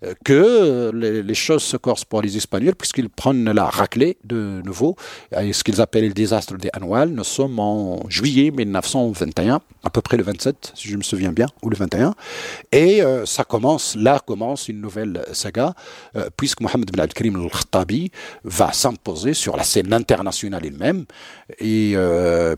euh, 0.04 0.14
que 0.24 0.90
les, 0.94 1.34
choses 1.34 1.62
se 1.62 1.76
corsent 1.76 2.04
pour 2.04 2.22
les 2.22 2.36
Espagnols, 2.36 2.74
puisqu'ils 2.74 3.08
prennent 3.08 3.50
la 3.50 3.64
raclée 3.64 4.18
de 4.24 4.60
nouveau, 4.64 4.96
et 5.38 5.52
ce 5.52 5.64
qu'ils 5.64 5.80
appellent 5.80 6.08
le 6.08 6.14
désastre 6.14 6.56
des 6.56 6.70
Anoual. 6.72 7.10
Nous 7.10 7.24
sommes 7.24 7.58
en 7.58 8.08
juillet 8.08 8.50
1921, 8.50 9.60
à 9.84 9.90
peu 9.90 10.00
près 10.00 10.16
le 10.16 10.22
27, 10.22 10.72
si 10.74 10.88
je 10.88 10.96
me 10.96 11.02
souviens 11.02 11.32
bien, 11.32 11.46
ou 11.62 11.70
le 11.70 11.76
21, 11.76 12.14
et 12.72 13.02
euh, 13.02 13.24
ça 13.24 13.44
commence, 13.44 13.96
là 13.96 14.20
commence 14.24 14.68
une 14.68 14.80
nouvelle 14.80 15.24
saga, 15.32 15.74
euh, 16.16 16.28
puisque 16.36 16.60
Mohamed 16.60 16.90
Ben 16.90 17.00
Abdelkrim 17.02 17.36
al-Khattabi 17.36 18.10
va 18.44 18.72
s'imposer 18.72 19.34
sur 19.34 19.56
la 19.56 19.64
scène 19.64 19.92
internationale 19.92 20.64
elle-même, 20.64 21.04
et 21.60 21.94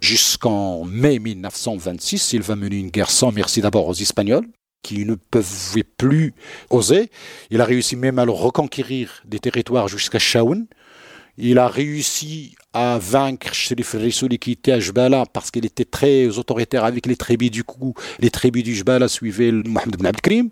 jusqu'en 0.01 0.85
mai 0.85 1.19
1926, 1.19 2.33
il 2.33 2.43
va 2.43 2.57
mener 2.57 2.77
une 2.77 2.91
guerre 2.91 3.11
sans 3.11 3.31
merci 3.33 3.61
d'abord 3.61 3.87
aux 3.87 4.00
Espagnols, 4.03 4.47
qui 4.83 5.05
ne 5.05 5.15
pouvaient 5.15 5.85
plus 5.85 6.35
oser. 6.71 7.11
Il 7.51 7.61
a 7.61 7.65
réussi 7.65 7.97
même 7.97 8.19
à 8.19 8.25
reconquérir 8.25 9.23
des 9.25 9.39
territoires 9.39 9.89
jusqu'à 9.89 10.19
Shaoun. 10.19 10.67
Il 11.39 11.59
a 11.59 11.69
réussi 11.69 12.55
à 12.73 12.99
vaincre 12.99 13.55
Sherif 13.55 13.95
Rissouli 13.95 14.39
qui 14.39 14.53
était 14.53 14.73
à 14.73 14.81
Jbala 14.81 15.25
parce 15.33 15.51
qu'il 15.51 15.65
était 15.65 15.85
très 15.85 16.39
autoritaire 16.39 16.85
avec 16.85 17.07
les 17.07 17.17
tribus 17.17 17.51
du 17.51 17.65
coup. 17.65 17.95
Les 18.19 18.31
tribus 18.31 18.63
du 18.63 18.75
Jbala 18.75 19.09
suivaient 19.09 19.53
Mohamed 19.53 19.97
Ben 19.97 20.07
Abdelkrim. 20.07 20.51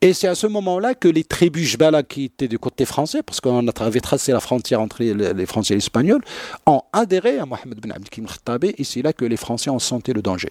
Et 0.00 0.12
c'est 0.12 0.28
à 0.28 0.36
ce 0.36 0.46
moment-là 0.46 0.94
que 0.94 1.08
les 1.08 1.24
tribus 1.24 1.70
Jbala 1.70 2.04
qui 2.04 2.24
étaient 2.24 2.46
du 2.46 2.58
côté 2.58 2.84
français, 2.84 3.22
parce 3.24 3.40
qu'on 3.40 3.66
avait 3.66 4.00
tracé 4.00 4.30
la 4.30 4.38
frontière 4.38 4.80
entre 4.80 5.02
les, 5.02 5.46
Français 5.46 5.74
et 5.74 5.76
les 5.76 5.82
Espagnols, 5.82 6.22
ont 6.66 6.82
adhéré 6.92 7.38
à 7.38 7.46
Mohamed 7.46 7.80
Ben 7.80 7.90
Abdelkrim 7.90 8.26
Khattabi 8.26 8.74
et 8.78 8.84
c'est 8.84 9.02
là 9.02 9.12
que 9.12 9.24
les 9.24 9.36
Français 9.36 9.70
ont 9.70 9.80
senti 9.80 10.12
le 10.12 10.22
danger. 10.22 10.50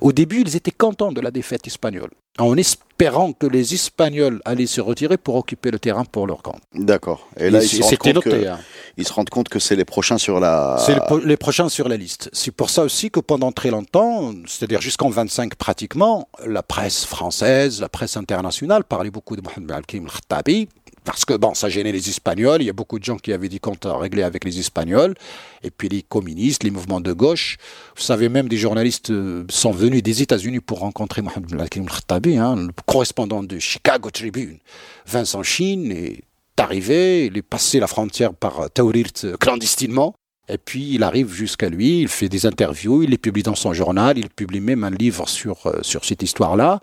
Au 0.00 0.10
début, 0.10 0.40
ils 0.40 0.56
étaient 0.56 0.72
contents 0.72 1.12
de 1.12 1.20
la 1.20 1.30
défaite 1.30 1.64
espagnole, 1.68 2.10
en 2.38 2.56
espérant 2.56 3.32
que 3.32 3.46
les 3.46 3.72
Espagnols 3.72 4.40
allaient 4.44 4.66
se 4.66 4.80
retirer 4.80 5.16
pour 5.16 5.36
occuper 5.36 5.70
le 5.70 5.78
terrain 5.78 6.04
pour 6.04 6.26
leur 6.26 6.42
camp. 6.42 6.56
D'accord. 6.74 7.28
Et 7.36 7.50
là, 7.50 7.62
ils, 7.62 7.68
se 7.68 8.12
noté, 8.12 8.48
hein. 8.48 8.58
ils 8.96 9.06
se 9.06 9.12
rendent 9.12 9.30
compte 9.30 9.48
que 9.48 9.60
c'est 9.60 9.76
les 9.76 9.84
prochains 9.84 10.18
sur 10.18 10.40
la... 10.40 10.76
C'est 10.84 10.96
les 11.24 11.36
prochains 11.36 11.68
sur 11.68 11.88
la 11.88 11.96
liste. 11.96 12.30
C'est 12.32 12.50
pour 12.50 12.70
ça 12.70 12.82
aussi 12.82 13.12
que 13.12 13.20
pendant 13.20 13.52
très 13.52 13.70
longtemps, 13.70 14.32
c'est-à-dire 14.46 14.80
jusqu'en 14.80 15.08
25 15.08 15.54
pratiquement, 15.54 16.28
la 16.44 16.64
presse 16.64 17.04
française, 17.04 17.80
la 17.80 17.88
presse 17.88 18.16
internationale 18.16 18.82
parlait 18.88 19.10
beaucoup 19.10 19.36
de 19.36 19.42
Mohamed 19.42 19.70
Al-Kim 19.70 20.04
al-Khattabi, 20.04 20.68
parce 21.04 21.24
que 21.24 21.34
bon, 21.34 21.54
ça 21.54 21.68
gênait 21.68 21.92
les 21.92 22.08
Espagnols. 22.08 22.62
Il 22.62 22.66
y 22.66 22.70
a 22.70 22.74
beaucoup 22.74 22.98
de 22.98 23.04
gens 23.04 23.16
qui 23.16 23.32
avaient 23.32 23.48
des 23.48 23.58
comptes 23.58 23.86
à 23.86 23.96
régler 23.96 24.22
avec 24.22 24.44
les 24.44 24.58
Espagnols. 24.58 25.14
Et 25.62 25.70
puis 25.70 25.88
les 25.88 26.02
communistes, 26.02 26.64
les 26.64 26.70
mouvements 26.70 27.00
de 27.00 27.12
gauche. 27.12 27.56
Vous 27.96 28.02
savez, 28.02 28.28
même 28.28 28.48
des 28.48 28.58
journalistes 28.58 29.10
euh, 29.10 29.44
sont 29.48 29.70
venus 29.70 30.02
des 30.02 30.22
États-Unis 30.22 30.60
pour 30.60 30.80
rencontrer 30.80 31.22
Mohamed 31.22 31.60
Al-Kim 31.60 31.84
al-Khattabi, 31.84 32.36
hein, 32.36 32.56
le 32.56 32.68
correspondant 32.84 33.42
de 33.42 33.58
Chicago 33.58 34.10
Tribune. 34.10 34.58
Vincent 35.06 35.42
Chine 35.42 35.92
est 35.92 36.24
arrivé, 36.58 37.26
il 37.26 37.38
est 37.38 37.42
passé 37.42 37.80
la 37.80 37.86
frontière 37.86 38.34
par 38.34 38.68
Taurirt 38.70 39.38
clandestinement. 39.38 40.14
Et 40.48 40.58
puis 40.58 40.94
il 40.94 41.02
arrive 41.02 41.32
jusqu'à 41.32 41.68
lui, 41.68 42.00
il 42.00 42.08
fait 42.08 42.28
des 42.28 42.46
interviews, 42.46 43.02
il 43.02 43.10
les 43.10 43.18
publie 43.18 43.42
dans 43.42 43.54
son 43.54 43.72
journal, 43.72 44.16
il 44.18 44.28
publie 44.30 44.60
même 44.60 44.84
un 44.84 44.90
livre 44.90 45.28
sur, 45.28 45.66
euh, 45.66 45.78
sur 45.82 46.04
cette 46.04 46.22
histoire-là. 46.22 46.80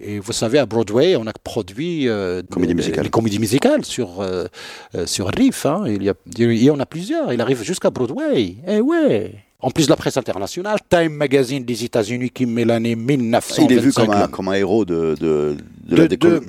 Et 0.00 0.20
vous 0.20 0.32
savez, 0.32 0.58
à 0.58 0.66
Broadway, 0.66 1.16
on 1.16 1.26
a 1.26 1.32
produit 1.32 2.08
euh, 2.08 2.42
Comédie 2.48 2.74
musicale. 2.74 3.04
les 3.04 3.10
comédies 3.10 3.40
musicales 3.40 3.84
sur, 3.84 4.20
euh, 4.20 4.46
euh, 4.94 5.06
sur 5.06 5.26
Riff. 5.28 5.66
Hein. 5.66 5.84
Il, 5.88 6.04
y 6.04 6.08
a, 6.08 6.14
il 6.36 6.62
y 6.62 6.70
en 6.70 6.78
a 6.78 6.86
plusieurs. 6.86 7.32
Il 7.32 7.40
arrive 7.40 7.62
jusqu'à 7.62 7.90
Broadway. 7.90 8.56
Eh 8.66 8.80
ouais 8.80 9.44
en 9.60 9.72
plus 9.72 9.86
de 9.86 9.90
la 9.90 9.96
presse 9.96 10.16
internationale, 10.16 10.78
Time 10.88 11.12
Magazine 11.12 11.64
des 11.64 11.82
États-Unis 11.82 12.30
qui 12.30 12.46
met 12.46 12.64
l'année 12.64 12.94
1925. 12.94 13.64
Il 13.64 13.76
est 13.76 13.80
vu 13.80 13.92
comme 13.92 14.10
un, 14.10 14.28
comme 14.28 14.46
un 14.46 14.52
héros 14.52 14.84
de, 14.84 15.16
de, 15.18 15.56
de, 15.88 16.42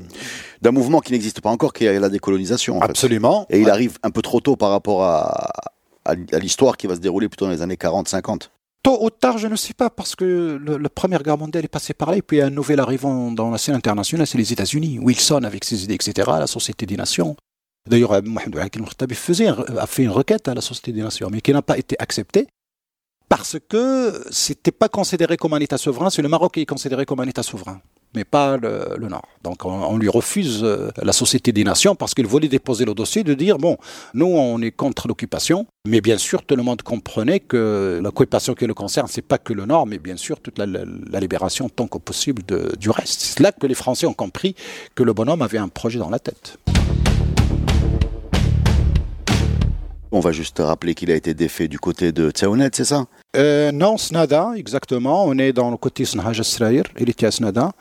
d'un 0.62 0.70
mouvement 0.72 1.00
qui 1.00 1.14
n'existe 1.14 1.42
pas 1.42 1.50
encore, 1.50 1.74
qui 1.74 1.86
est 1.86 2.00
la 2.00 2.10
décolonisation. 2.10 2.80
Absolument. 2.80 3.48
Et 3.50 3.62
il 3.62 3.70
arrive 3.72 3.98
un 4.04 4.12
peu 4.12 4.22
trop 4.22 4.42
tôt 4.42 4.56
par 4.56 4.70
rapport 4.70 5.04
à, 5.04 5.50
à, 6.10 6.40
l'histoire 6.40 6.78
qui 6.78 6.88
va 6.88 6.96
se 6.96 7.00
dérouler 7.00 7.30
plutôt 7.30 7.46
dans 7.46 7.52
les 7.52 7.62
années 7.62 7.76
40-50 7.76 8.50
Tôt 8.82 9.04
ou 9.04 9.10
tard, 9.10 9.38
je 9.38 9.48
ne 9.48 9.58
sais 9.58 9.74
pas, 9.74 9.90
parce 9.90 10.16
que 10.16 10.58
la 10.66 10.90
Première 10.90 11.22
Guerre 11.22 11.38
mondiale 11.38 11.66
est 11.66 11.70
passée 11.70 11.94
par 11.94 12.12
là, 12.12 12.18
et 12.18 12.22
puis 12.22 12.42
un 12.42 12.50
nouvel 12.50 12.80
arrivant 12.80 13.30
dans 13.30 13.52
la 13.52 13.58
scène 13.58 13.76
internationale, 13.76 14.26
c'est 14.26 14.38
les 14.38 14.54
États-Unis. 14.54 15.00
Wilson 15.00 15.44
avec 15.44 15.66
ses 15.66 15.84
idées, 15.84 15.96
etc., 15.96 16.30
la 16.40 16.48
Société 16.48 16.86
des 16.86 16.96
Nations. 16.96 17.36
D'ailleurs, 17.90 18.14
euh, 18.14 18.22
Mohamed 18.22 18.58
al 18.58 19.16
faisait, 19.16 19.48
a 19.48 19.86
fait 19.86 20.04
une 20.04 20.12
requête 20.12 20.48
à 20.48 20.54
la 20.54 20.62
Société 20.62 20.94
des 20.94 21.02
Nations, 21.02 21.28
mais 21.30 21.42
qui 21.42 21.52
n'a 21.52 21.62
pas 21.62 21.78
été 21.78 21.98
acceptée, 22.00 22.48
parce 23.28 23.58
que 23.68 24.24
c'était 24.32 24.72
pas 24.72 24.88
considéré 24.88 25.36
comme 25.36 25.54
un 25.54 25.60
État 25.60 25.78
souverain, 25.78 26.10
c'est 26.10 26.22
le 26.22 26.30
Maroc 26.30 26.54
qui 26.54 26.62
est 26.62 26.66
considéré 26.66 27.06
comme 27.06 27.20
un 27.20 27.28
État 27.28 27.44
souverain 27.44 27.82
mais 28.16 28.24
pas 28.24 28.58
le, 28.58 29.08
Nord. 29.08 29.28
Donc 29.44 29.66
on, 29.66 29.98
lui 29.98 30.10
refuse 30.10 30.62
euh, 30.64 30.90
la 31.02 31.14
Société 31.14 31.52
des 31.52 31.64
Nations 31.64 31.96
parce 31.96 32.14
qu'il 32.14 32.28
voulait 32.28 32.48
déposer 32.48 32.86
le 32.86 32.94
dossier 32.94 33.24
de 33.24 33.34
dire, 33.34 33.58
bon, 33.58 33.78
nous 34.14 34.26
on 34.26 34.62
est 34.62 34.72
contre 34.72 35.08
l'occupation, 35.08 35.68
mais 35.88 36.02
bien 36.02 36.18
sûr 36.18 36.44
tout 36.44 36.56
le 36.56 36.64
monde 36.64 36.82
comprenait 36.82 37.40
que 37.40 38.00
l'occupation 38.02 38.54
qui 38.56 38.66
le 38.66 38.74
concerne, 38.74 39.08
c'est 39.08 39.22
pas 39.22 39.38
que 39.38 39.54
le 39.54 39.66
Nord, 39.66 39.86
mais 39.86 40.00
bien 40.00 40.18
sûr 40.18 40.40
toute 40.40 40.58
la, 40.58 40.66
libération 41.20 41.70
tant 41.70 41.88
que 41.88 41.98
possible 41.98 42.44
du 42.80 42.90
reste. 42.90 43.22
C'est 43.22 43.40
là 43.42 43.52
que 43.52 43.68
les 43.68 43.76
Français 43.76 44.08
ont 44.08 44.14
compris 44.14 44.56
que 44.96 45.04
le 45.04 45.14
bonhomme 45.14 45.42
avait 45.42 45.58
un 45.58 45.68
projet 45.68 46.00
dans 46.00 46.10
la 46.10 46.20
tête. 46.20 46.58
On 50.12 50.22
va 50.22 50.32
juste 50.32 50.58
rappeler 50.60 50.96
qu'il 50.96 51.12
a 51.12 51.16
été 51.16 51.36
défait 51.36 51.68
du 51.68 51.78
côté 51.78 52.12
de 52.12 52.32
Tsaounet, 52.32 52.70
c'est 52.74 52.86
ça? 52.86 53.06
Euh, 53.36 53.72
Non, 53.72 53.98
Snada, 53.98 54.52
exactement. 54.56 55.26
On 55.26 55.38
est 55.38 55.54
dans 55.54 55.72
le 55.72 55.78
côté 55.78 56.06
Sraïr, 56.06 56.84
il 57.00 57.10
était 57.10 57.26
à 57.26 57.32
Snada. 57.32 57.72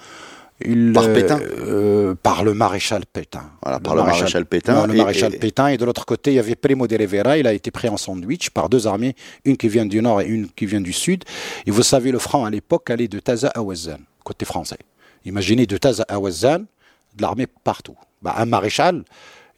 Il, 0.60 0.92
par 0.92 1.12
Pétain 1.12 1.38
euh, 1.40 2.16
Par 2.20 2.42
le 2.42 2.52
maréchal 2.52 3.04
Pétain. 3.06 3.44
Voilà, 3.62 3.78
par 3.78 3.94
le, 3.94 4.02
maréchal, 4.02 4.44
Pétain. 4.44 4.86
le 4.88 4.94
maréchal 4.94 5.32
Pétain. 5.38 5.68
Et 5.68 5.76
de 5.76 5.84
l'autre 5.84 6.04
côté, 6.04 6.32
il 6.32 6.34
y 6.34 6.38
avait 6.40 6.56
Primo 6.56 6.88
de 6.88 6.96
Rivera. 6.96 7.38
Il 7.38 7.46
a 7.46 7.52
été 7.52 7.70
pris 7.70 7.88
en 7.88 7.96
sandwich 7.96 8.50
par 8.50 8.68
deux 8.68 8.86
armées, 8.88 9.14
une 9.44 9.56
qui 9.56 9.68
vient 9.68 9.86
du 9.86 10.02
nord 10.02 10.20
et 10.20 10.26
une 10.26 10.48
qui 10.48 10.66
vient 10.66 10.80
du 10.80 10.92
sud. 10.92 11.24
Et 11.66 11.70
vous 11.70 11.84
savez, 11.84 12.10
le 12.10 12.18
franc 12.18 12.44
à 12.44 12.50
l'époque 12.50 12.90
allait 12.90 13.06
de 13.06 13.20
Taza 13.20 13.52
à 13.54 13.62
Ouazzane, 13.62 14.02
côté 14.24 14.44
français. 14.44 14.78
Imaginez 15.24 15.66
de 15.66 15.76
Taza 15.76 16.04
à 16.08 16.18
Ouazzane, 16.18 16.66
de 17.14 17.22
l'armée 17.22 17.46
partout. 17.46 17.96
Bah, 18.20 18.34
un 18.38 18.46
maréchal, 18.46 19.04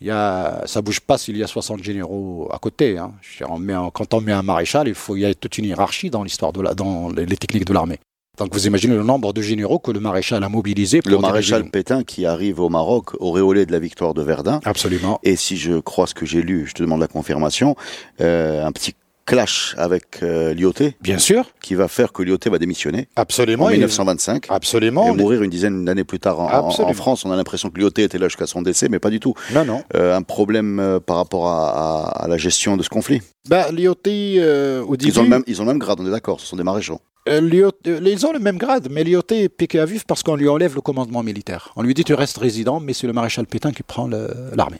y 0.07 0.11
a, 0.11 0.63
ça 0.67 0.81
bouge 0.83 1.01
pas 1.01 1.19
s'il 1.19 1.37
y 1.37 1.43
a 1.43 1.47
60 1.47 1.83
généraux 1.83 2.49
à 2.53 2.59
côté. 2.59 2.99
Hein. 2.99 3.13
on 3.49 3.59
met 3.59 3.75
quand 3.93 4.15
on 4.15 4.21
met 4.21 4.33
un 4.33 4.43
maréchal, 4.43 4.89
il, 4.89 4.95
faut, 4.95 5.17
il 5.17 5.21
y 5.21 5.27
a 5.27 5.35
toute 5.35 5.59
une 5.59 5.67
hiérarchie 5.67 6.11
dans 6.11 6.23
l'histoire 6.23 6.53
de 6.53 6.63
la, 6.63 6.75
dans 6.75 7.11
les, 7.11 7.27
techniques 7.37 7.67
de 7.67 7.73
l'armée. 7.73 7.99
Donc 8.39 8.55
vous 8.55 8.67
imaginez 8.67 8.95
le 8.95 9.03
nombre 9.03 9.35
de 9.35 9.43
généraux 9.43 9.79
que 9.79 9.91
le 9.91 10.01
maréchal 10.01 10.43
a 10.43 10.49
mobilisé. 10.49 11.01
le 11.05 11.19
maréchal 11.19 11.69
Pétain 11.69 12.05
qui 12.05 12.25
arrive 12.25 12.61
au 12.61 12.71
Maroc 12.71 13.11
auréolé 13.21 13.67
de 13.67 13.73
la 13.73 13.79
victoire 13.79 14.15
de 14.15 14.23
Verdun. 14.23 14.61
Absolument. 14.65 15.21
Et 15.23 15.37
si 15.37 15.59
je 15.59 15.79
crois 15.79 16.07
ce 16.07 16.15
que 16.15 16.25
j'ai 16.25 16.41
lu, 16.41 16.67
je 16.67 16.73
te 16.73 16.83
demande 16.83 17.01
la 17.01 17.09
confirmation, 17.09 17.77
euh, 18.23 18.65
un 18.65 18.73
petit 18.73 18.95
clash 19.31 19.77
avec 19.79 20.25
euh, 20.25 20.53
Lyoté. 20.55 20.97
Bien 21.01 21.19
sûr. 21.19 21.45
Qui 21.63 21.77
va 21.77 21.87
faire 21.87 22.13
que 22.13 22.23
Lyoté 22.25 22.51
va 22.51 22.59
démissionner. 22.59 23.09
Absolument. 23.15 23.67
En 23.67 23.71
1925. 23.71 24.47
Absolument. 24.49 25.07
Et 25.07 25.17
mourir 25.17 25.45
une 25.45 25.51
dizaine 25.51 25.85
d'années 25.85 26.03
plus 26.03 26.19
tard 26.19 26.41
en, 26.41 26.93
France. 26.95 27.25
On 27.25 27.31
a 27.31 27.37
l'impression 27.37 27.71
que 27.71 27.79
Lyoté 27.79 28.03
était 28.03 28.19
là 28.19 28.27
jusqu'à 28.27 28.49
son 28.49 28.61
décès, 28.61 28.89
mais 28.89 28.99
pas 28.99 29.11
du 29.11 29.21
tout. 29.21 29.35
Non, 29.55 29.65
non. 29.65 29.85
Euh, 29.95 30.17
un 30.17 30.23
problème 30.23 30.81
euh, 30.81 30.99
par 30.99 31.17
rapport 31.17 31.47
à, 31.49 32.27
la 32.29 32.37
gestion 32.39 32.77
de 32.77 32.83
ce 32.83 32.89
conflit. 32.89 33.23
Bah, 33.49 33.71
Lyoté, 33.71 34.41
au 34.87 34.97
début. 34.97 35.13
Ils 35.13 35.21
ont, 35.21 35.23
le 35.23 35.29
même, 35.29 35.45
ils 35.47 35.63
ont 35.63 35.65
le 35.65 35.71
même 35.71 35.79
grade, 35.79 35.99
on 36.01 36.07
est 36.07 36.11
d'accord, 36.11 36.41
ce 36.41 36.47
sont 36.47 36.57
des 36.57 36.65
maréchaux. 36.65 37.01
ils 37.29 38.27
ont 38.27 38.33
le 38.33 38.39
même 38.41 38.59
grade, 38.59 38.89
mais 38.91 39.05
Lyoté 39.05 39.45
est 39.45 39.49
piqué 39.49 39.79
à 39.79 39.85
vif 39.85 40.05
parce 40.07 40.25
qu'on 40.25 40.35
lui 40.35 40.49
enlève 40.49 40.75
le 40.75 40.81
commandement 40.81 41.23
militaire. 41.23 41.73
On 41.77 41.83
lui 41.83 41.95
dit 41.95 42.03
tu 42.03 42.15
restes 42.15 42.39
résident, 42.39 42.81
mais 42.81 42.95
c'est 42.95 43.07
le 43.07 43.13
maréchal 43.13 43.47
Pétain 43.47 43.71
qui 43.71 43.85
prend 43.85 44.09
l'armée. 44.09 44.79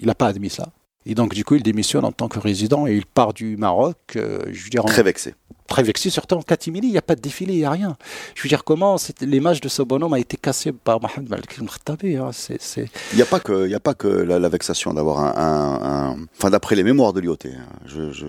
Il 0.00 0.06
n'a 0.06 0.14
pas 0.14 0.28
admis 0.28 0.48
ça. 0.48 0.68
Et 1.06 1.14
donc, 1.14 1.34
du 1.34 1.44
coup, 1.44 1.54
il 1.54 1.62
démissionne 1.62 2.04
en 2.04 2.12
tant 2.12 2.28
que 2.28 2.38
résident 2.38 2.86
et 2.86 2.94
il 2.94 3.06
part 3.06 3.32
du 3.32 3.56
Maroc. 3.56 3.96
Euh, 4.16 4.40
je 4.50 4.64
veux 4.64 4.70
dire, 4.70 4.84
très 4.84 5.02
vexé. 5.02 5.34
Très 5.66 5.82
vexé, 5.82 6.10
surtout 6.10 6.34
en 6.34 6.42
catimini, 6.42 6.88
il 6.88 6.90
n'y 6.90 6.98
a 6.98 7.02
pas 7.02 7.14
de 7.14 7.20
défilé, 7.20 7.54
il 7.54 7.58
n'y 7.58 7.64
a 7.64 7.70
rien. 7.70 7.96
Je 8.34 8.42
veux 8.42 8.48
dire, 8.48 8.64
comment 8.64 8.96
l'image 9.20 9.60
de 9.60 9.68
ce 9.68 9.82
bonhomme 9.82 10.12
a 10.12 10.18
été 10.18 10.36
cassée 10.36 10.72
par 10.72 11.00
Mohamed 11.00 11.30
Malik 11.30 11.58
Khattabi 11.58 12.16
hein, 12.16 12.30
Il 12.76 13.16
n'y 13.16 13.22
a 13.22 13.26
pas 13.26 13.38
que, 13.38 13.68
y 13.68 13.74
a 13.74 13.80
pas 13.80 13.94
que 13.94 14.08
la, 14.08 14.48
vexation 14.48 14.92
d'avoir 14.92 15.38
un, 15.38 16.16
Enfin, 16.36 16.50
d'après 16.50 16.74
les 16.74 16.82
mémoires 16.82 17.12
de 17.12 17.20
Lyoté, 17.20 17.52
hein, 17.54 17.68
je, 17.86 18.26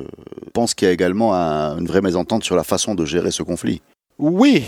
pense 0.53 0.75
qu'il 0.75 0.87
y 0.87 0.89
a 0.89 0.93
également 0.93 1.33
une 1.33 1.87
vraie 1.87 2.01
mésentente 2.01 2.43
sur 2.43 2.55
la 2.55 2.63
façon 2.63 2.93
de 2.93 3.05
gérer 3.05 3.31
ce 3.31 3.41
conflit. 3.41 3.81
Oui, 4.21 4.63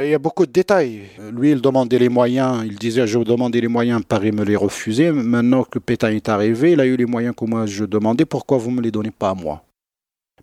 il 0.00 0.08
y 0.08 0.14
a 0.14 0.18
beaucoup 0.18 0.46
de 0.46 0.50
détails. 0.50 1.02
Lui, 1.30 1.50
il 1.50 1.60
demandait 1.60 1.98
les 1.98 2.08
moyens. 2.08 2.62
Il 2.64 2.76
disait 2.76 3.06
Je 3.06 3.18
vous 3.18 3.24
demandais 3.24 3.60
les 3.60 3.68
moyens, 3.68 4.02
Paris 4.02 4.32
me 4.32 4.44
les 4.44 4.56
refusait. 4.56 5.12
Maintenant 5.12 5.62
que 5.62 5.78
Pétain 5.78 6.08
est 6.12 6.26
arrivé, 6.30 6.72
il 6.72 6.80
a 6.80 6.86
eu 6.86 6.96
les 6.96 7.04
moyens 7.04 7.34
que 7.36 7.44
moi 7.44 7.66
je 7.66 7.84
demandais. 7.84 8.24
Pourquoi 8.24 8.56
vous 8.56 8.70
ne 8.70 8.76
me 8.76 8.80
les 8.80 8.90
donnez 8.90 9.10
pas 9.10 9.28
à 9.28 9.34
moi? 9.34 9.62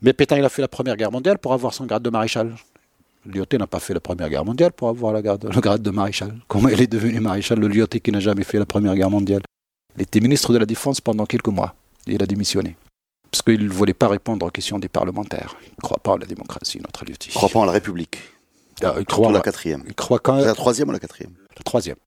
Mais 0.04 0.14
Pétain, 0.14 0.38
il 0.38 0.46
a 0.46 0.50
fait 0.50 0.62
la 0.62 0.68
Première 0.68 0.96
Guerre 0.96 1.12
mondiale 1.12 1.40
pour 1.40 1.54
avoir 1.54 1.74
son 1.74 1.88
grade 1.88 2.04
de 2.04 2.12
maréchal. 2.12 2.54
Lyoté 3.26 3.58
n'a 3.58 3.66
pas 3.66 3.80
fait 3.80 3.96
la 3.96 4.00
Première 4.00 4.30
Guerre 4.30 4.46
mondiale 4.46 4.74
pour 4.74 4.90
avoir 4.90 5.12
le 5.14 5.22
grade 5.22 5.82
de 5.82 5.90
maréchal. 5.90 6.36
Comment 6.48 6.70
il 6.70 6.80
est 6.80 6.92
devenu 6.92 7.20
maréchal, 7.20 7.60
le 7.60 7.68
Lyoté 7.68 8.00
qui 8.00 8.12
n'a 8.12 8.20
jamais 8.20 8.44
fait 8.44 8.60
la 8.60 8.68
Première 8.68 8.96
Guerre 8.96 9.10
mondiale? 9.10 9.42
Il 9.96 10.04
était 10.04 10.20
ministre 10.20 10.54
de 10.54 10.60
la 10.60 10.68
Défense 10.68 11.02
pendant 11.02 11.26
quelques 11.26 11.48
mois. 11.48 11.74
Il 12.06 12.22
a 12.22 12.28
démissionné 12.28 12.76
parce 13.32 13.42
qu'il 13.42 13.66
ne 13.66 13.74
voulait 13.74 13.96
pas 13.96 14.08
répondre 14.08 14.46
aux 14.46 14.52
questions 14.52 14.78
des 14.78 14.90
parlementaires. 14.90 15.56
Il 15.64 15.72
ne 15.72 15.82
croit 15.82 16.00
pas 16.04 16.14
à 16.14 16.18
la 16.20 16.28
démocratie, 16.28 16.80
notre 16.80 17.06
Lyoté. 17.06 17.30
Il 17.30 17.30
ne 17.30 17.34
croit 17.34 17.50
pas 17.50 17.60
en 17.60 17.66
la 17.66 17.72
République. 17.72 18.20
Ah, 18.84 18.96
il 19.00 19.06
croit 19.06 19.32
la 19.32 19.42
quatrième. 19.42 19.84
Il 19.88 19.96
croit 19.96 20.20
quand 20.20 20.36
La 20.36 20.54
troisième 20.54 20.90
ou 20.90 20.92
la 20.92 21.00
quatrième? 21.00 21.34
La 21.58 21.64
troisième. 21.64 21.98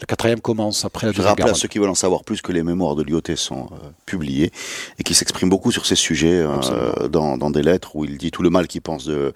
Le 0.00 0.06
quatrième 0.06 0.40
commence 0.40 0.84
après 0.84 1.08
la 1.08 1.12
Je 1.12 1.22
rappelle 1.22 1.48
à 1.48 1.54
ceux 1.54 1.66
qui 1.66 1.78
veulent 1.78 1.88
en 1.88 1.94
savoir 1.94 2.22
plus 2.22 2.40
que 2.40 2.52
les 2.52 2.62
mémoires 2.62 2.94
de 2.94 3.02
Lyoté 3.02 3.34
sont 3.34 3.66
euh, 3.72 3.88
publiées 4.06 4.52
et 4.98 5.02
qui 5.02 5.12
s'exprime 5.12 5.48
beaucoup 5.48 5.72
sur 5.72 5.86
ces 5.86 5.96
sujets 5.96 6.40
euh, 6.40 7.08
dans, 7.08 7.36
dans, 7.36 7.50
des 7.50 7.62
lettres 7.62 7.96
où 7.96 8.04
il 8.04 8.16
dit 8.16 8.30
tout 8.30 8.42
le 8.42 8.50
mal 8.50 8.68
qu'il 8.68 8.80
pense 8.80 9.06
de 9.06 9.32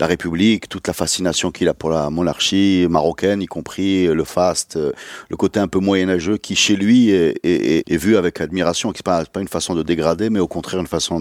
la 0.00 0.06
République, 0.06 0.70
toute 0.70 0.88
la 0.88 0.94
fascination 0.94 1.50
qu'il 1.50 1.68
a 1.68 1.74
pour 1.74 1.90
la 1.90 2.08
monarchie 2.08 2.86
marocaine, 2.88 3.42
y 3.42 3.46
compris 3.46 4.06
le 4.06 4.24
faste, 4.24 4.76
euh, 4.76 4.92
le 5.28 5.36
côté 5.36 5.60
un 5.60 5.68
peu 5.68 5.80
moyenâgeux 5.80 6.38
qui 6.38 6.56
chez 6.56 6.76
lui 6.76 7.10
est, 7.10 7.38
est, 7.44 7.84
est 7.86 7.96
vu 7.96 8.16
avec 8.16 8.40
admiration, 8.40 8.92
qui 8.92 9.00
n'est 9.00 9.12
pas, 9.12 9.22
pas, 9.26 9.40
une 9.40 9.48
façon 9.48 9.74
de 9.74 9.82
dégrader, 9.82 10.30
mais 10.30 10.40
au 10.40 10.48
contraire 10.48 10.80
une 10.80 10.86
façon 10.86 11.20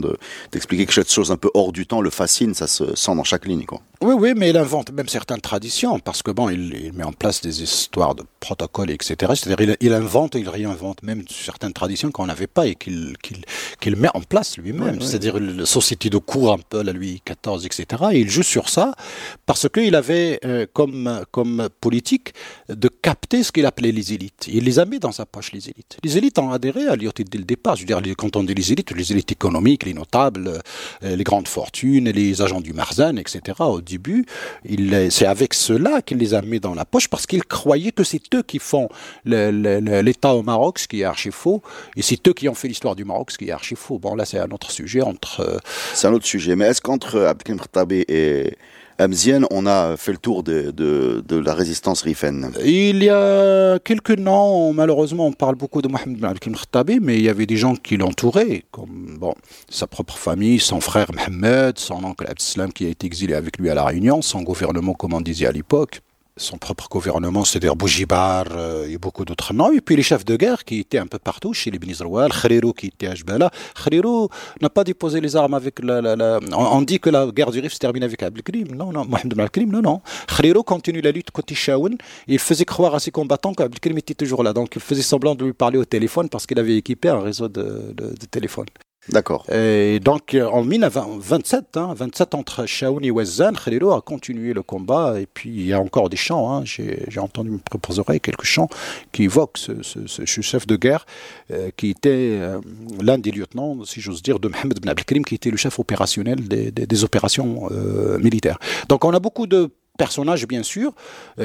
d'expliquer 0.51 0.85
que 0.85 0.93
quelque 0.93 1.11
chose 1.11 1.31
un 1.31 1.37
peu 1.37 1.51
hors 1.53 1.73
du 1.73 1.85
temps 1.85 1.99
le 1.99 2.09
fascine, 2.09 2.53
ça 2.53 2.67
se 2.67 2.95
sent 2.95 3.15
dans 3.15 3.25
chaque 3.25 3.45
ligne. 3.45 3.65
Quoi. 3.65 3.81
Oui, 4.01 4.13
oui, 4.17 4.33
mais 4.35 4.51
il 4.51 4.57
invente 4.57 4.91
même 4.91 5.09
certaines 5.09 5.41
traditions 5.41 5.99
parce 5.99 6.23
que 6.23 6.31
bon, 6.31 6.49
il, 6.49 6.73
il 6.85 6.93
met 6.93 7.03
en 7.03 7.11
place 7.11 7.41
des 7.41 7.61
histoires 7.61 8.15
de 8.15 8.23
protocoles 8.39 8.84
etc. 8.93 9.33
C'est-à-dire 9.35 9.75
il, 9.79 9.93
invente, 9.93 10.35
il 10.35 10.49
réinvente 10.49 11.03
même 11.03 11.23
certaines 11.29 11.73
traditions 11.73 12.11
qu'on 12.11 12.25
n'avait 12.25 12.47
pas 12.47 12.67
et 12.67 12.75
qu'il 12.75 13.95
met 13.95 14.09
en 14.13 14.21
place 14.21 14.57
lui-même. 14.57 15.01
C'est-à-dire 15.01 15.39
la 15.39 15.65
société 15.65 16.09
de 16.09 16.17
cour 16.17 16.53
un 16.53 16.57
peu, 16.57 16.81
la 16.81 16.93
Louis 16.93 17.21
XIV, 17.25 17.65
etc. 17.65 18.03
Et 18.13 18.19
il 18.19 18.29
joue 18.29 18.43
sur 18.43 18.69
ça 18.69 18.93
parce 19.45 19.67
qu'il 19.69 19.95
avait 19.95 20.39
euh, 20.45 20.65
comme, 20.73 21.23
comme 21.31 21.69
politique 21.81 22.33
de 22.69 22.87
capter 22.87 23.43
ce 23.43 23.51
qu'il 23.51 23.65
appelait 23.65 23.91
les 23.91 24.13
élites. 24.13 24.47
Il 24.47 24.63
les 24.63 24.79
a 24.79 24.85
mis 24.85 24.99
dans 24.99 25.11
sa 25.11 25.25
poche, 25.25 25.51
les 25.51 25.69
élites. 25.69 25.97
Les 26.03 26.17
élites 26.17 26.39
ont 26.39 26.51
adhéré 26.51 26.87
à 26.87 26.95
l'IOT 26.95 27.11
dès 27.29 27.37
le 27.37 27.43
départ. 27.43 27.75
Je 27.75 27.85
veux 27.85 28.01
dire, 28.01 28.15
quand 28.17 28.35
on 28.35 28.43
dit 28.43 28.53
les 28.53 28.71
élites, 28.71 28.91
les 28.91 29.11
élites 29.11 29.31
économiques, 29.31 29.85
les 29.85 29.93
notables, 29.93 30.61
euh, 31.03 31.15
les 31.15 31.23
grandes 31.23 31.47
fortunes, 31.47 32.09
les 32.09 32.41
agents 32.41 32.61
du 32.61 32.73
Marzan, 32.73 33.17
etc. 33.17 33.57
Au 33.59 33.81
début, 33.81 34.25
c'est 35.09 35.25
avec 35.25 35.53
cela 35.53 36.01
qu'il 36.01 36.17
les 36.17 36.33
a 36.33 36.41
mis 36.41 36.59
dans 36.59 36.73
la 36.73 36.85
poche 36.85 37.07
parce 37.07 37.25
qu'il 37.25 37.43
croyait 37.43 37.91
que 37.91 38.03
c'est 38.03 38.33
eux 38.33 38.43
qui 38.43 38.59
font 38.59 38.74
l'État 39.25 40.33
au 40.33 40.43
Maroc, 40.43 40.79
ce 40.79 40.87
qui 40.87 41.01
est 41.01 41.05
archi 41.05 41.31
faux, 41.31 41.61
et 41.95 42.01
c'est 42.01 42.27
eux 42.27 42.33
qui 42.33 42.47
ont 42.49 42.53
fait 42.53 42.67
l'histoire 42.67 42.95
du 42.95 43.05
Maroc, 43.05 43.31
ce 43.31 43.37
qui 43.37 43.47
est 43.49 43.51
archi 43.51 43.75
faux. 43.75 43.99
Bon, 43.99 44.15
là, 44.15 44.25
c'est 44.25 44.39
un 44.39 44.51
autre 44.51 44.71
sujet 44.71 45.01
entre. 45.01 45.41
Euh, 45.41 45.57
c'est 45.93 46.07
un 46.07 46.13
autre 46.13 46.25
sujet, 46.25 46.55
mais 46.55 46.65
est-ce 46.65 46.81
qu'entre 46.81 47.19
Abdelkrim 47.19 47.59
Khattabi 47.59 48.05
et 48.07 48.57
Amzien, 48.97 49.41
on 49.51 49.65
a 49.65 49.97
fait 49.97 50.13
le 50.13 50.17
tour 50.17 50.41
de, 50.41 50.71
de, 50.71 51.37
la 51.37 51.53
résistance 51.53 52.01
Rifen 52.01 52.51
Il 52.63 53.03
y 53.03 53.09
a 53.09 53.77
quelques 53.79 54.17
noms, 54.17 54.71
malheureusement, 54.71 55.27
on 55.27 55.33
parle 55.33 55.55
beaucoup 55.55 55.81
de 55.81 55.89
Mohamed 55.89 56.23
Abdelkrim 56.23 56.55
Khattabi, 56.55 56.99
mais 57.01 57.17
il 57.17 57.23
y 57.23 57.29
avait 57.29 57.45
des 57.45 57.57
gens 57.57 57.75
qui 57.75 57.97
l'entouraient, 57.97 58.63
comme 58.71 59.17
bon, 59.19 59.35
sa 59.69 59.85
propre 59.85 60.17
famille, 60.17 60.59
son 60.59 60.79
frère 60.79 61.07
Mohamed, 61.13 61.77
son 61.77 62.03
oncle 62.05 62.25
Abdeslam 62.25 62.71
qui 62.71 62.85
a 62.85 62.89
été 62.89 63.05
exilé 63.05 63.33
avec 63.33 63.57
lui 63.57 63.69
à 63.69 63.75
La 63.75 63.83
Réunion, 63.83 64.21
son 64.21 64.43
gouvernement, 64.43 64.93
comme 64.93 65.13
on 65.13 65.21
disait 65.21 65.47
à 65.47 65.51
l'époque 65.51 66.01
son 66.37 66.57
propre 66.57 66.89
gouvernement, 66.89 67.45
c'est-à-dire 67.45 67.77
Boujibar 67.77 68.47
euh, 68.51 68.89
et 68.89 68.97
beaucoup 68.97 69.23
d'autres 69.23 69.53
noms, 69.53 69.71
et 69.71 69.79
puis 69.79 69.95
les 69.95 70.03
chefs 70.03 70.25
de 70.25 70.35
guerre 70.35 70.65
qui 70.65 70.79
étaient 70.79 70.97
un 70.97 71.07
peu 71.07 71.17
partout, 71.17 71.53
chez 71.53 71.71
les 71.71 71.79
Benizroual, 71.79 72.29
Khalilou 72.29 72.73
qui 72.73 72.87
était 72.87 73.07
à 73.07 73.15
Jbala. 73.15 73.49
Khalilou 73.81 74.27
n'a 74.61 74.69
pas 74.69 74.83
déposé 74.83 75.21
les 75.21 75.35
armes 75.37 75.53
avec 75.53 75.79
la... 75.79 76.39
On, 76.57 76.81
dit 76.81 76.99
que 76.99 77.09
la 77.09 77.27
guerre 77.27 77.51
du 77.51 77.59
Rif 77.61 77.73
se 77.73 77.79
termine 77.79 78.03
avec 78.03 78.21
Abdelkrim. 78.21 78.75
Non, 78.75 78.91
non, 78.91 79.05
Mohamed 79.05 79.31
Abdelkrim, 79.31 79.71
non, 79.71 79.81
non. 79.81 80.01
Khalilou 80.27 80.63
continue 80.63 80.99
la 80.99 81.11
lutte 81.11 81.31
contre 81.31 81.53
Shaoun, 81.53 81.97
il 82.27 82.39
faisait 82.39 82.65
croire 82.65 82.95
à 82.95 82.99
ses 82.99 83.11
combattants 83.11 83.53
qu'Abdelkrim 83.53 83.97
était 83.97 84.13
toujours 84.13 84.43
là. 84.43 84.51
Donc 84.51 84.75
il 84.75 84.81
faisait 84.81 85.03
semblant 85.03 85.35
de 85.35 85.45
lui 85.45 85.53
parler 85.53 85.77
au 85.77 85.85
téléphone 85.85 86.27
parce 86.27 86.45
qu'il 86.45 86.59
avait 86.59 86.75
équipé 86.75 87.07
un 87.07 87.21
réseau 87.21 87.47
de, 87.47 87.93
de 87.95 88.25
téléphone. 88.29 88.65
D'accord. 89.09 89.45
Et 89.51 89.99
donc, 89.99 90.35
en 90.35 90.63
1927, 90.63 91.77
hein, 91.77 91.93
27 91.95 92.33
entre 92.33 92.65
Shaoun 92.65 93.05
et 93.05 93.11
Wazan, 93.11 93.53
Khalilou 93.53 93.91
a 93.91 94.01
continué 94.01 94.53
le 94.53 94.63
combat. 94.63 95.19
Et 95.19 95.27
puis, 95.31 95.49
il 95.49 95.67
y 95.67 95.73
a 95.73 95.79
encore 95.79 96.09
des 96.09 96.17
chants. 96.17 96.51
Hein. 96.51 96.63
J'ai 96.65 97.19
entendu 97.19 97.51
me 97.51 97.59
proposer 97.59 98.01
quelques 98.19 98.45
chants 98.45 98.69
qui 99.11 99.23
évoquent 99.23 99.57
ce, 99.57 100.25
chef 100.25 100.65
de 100.65 100.75
guerre 100.75 101.05
euh, 101.51 101.69
qui 101.77 101.89
était 101.89 102.09
euh, 102.09 102.59
l'un 102.99 103.19
des 103.19 103.31
lieutenants, 103.31 103.83
si 103.85 104.01
j'ose 104.01 104.23
dire, 104.23 104.39
de 104.39 104.47
Mohamed 104.47 104.79
Ben 104.81 104.89
Abdelkrim, 104.89 105.23
qui 105.23 105.35
était 105.35 105.51
le 105.51 105.57
chef 105.57 105.79
opérationnel 105.79 106.39
des 106.47 107.03
opérations 107.03 107.69
euh, 107.71 108.17
militaires. 108.19 108.57
Donc, 108.89 109.05
on 109.05 109.11
a 109.11 109.19
beaucoup 109.19 109.45
de 109.45 109.69
personnages, 109.97 110.47
bien 110.47 110.63
sûr, 110.63 110.93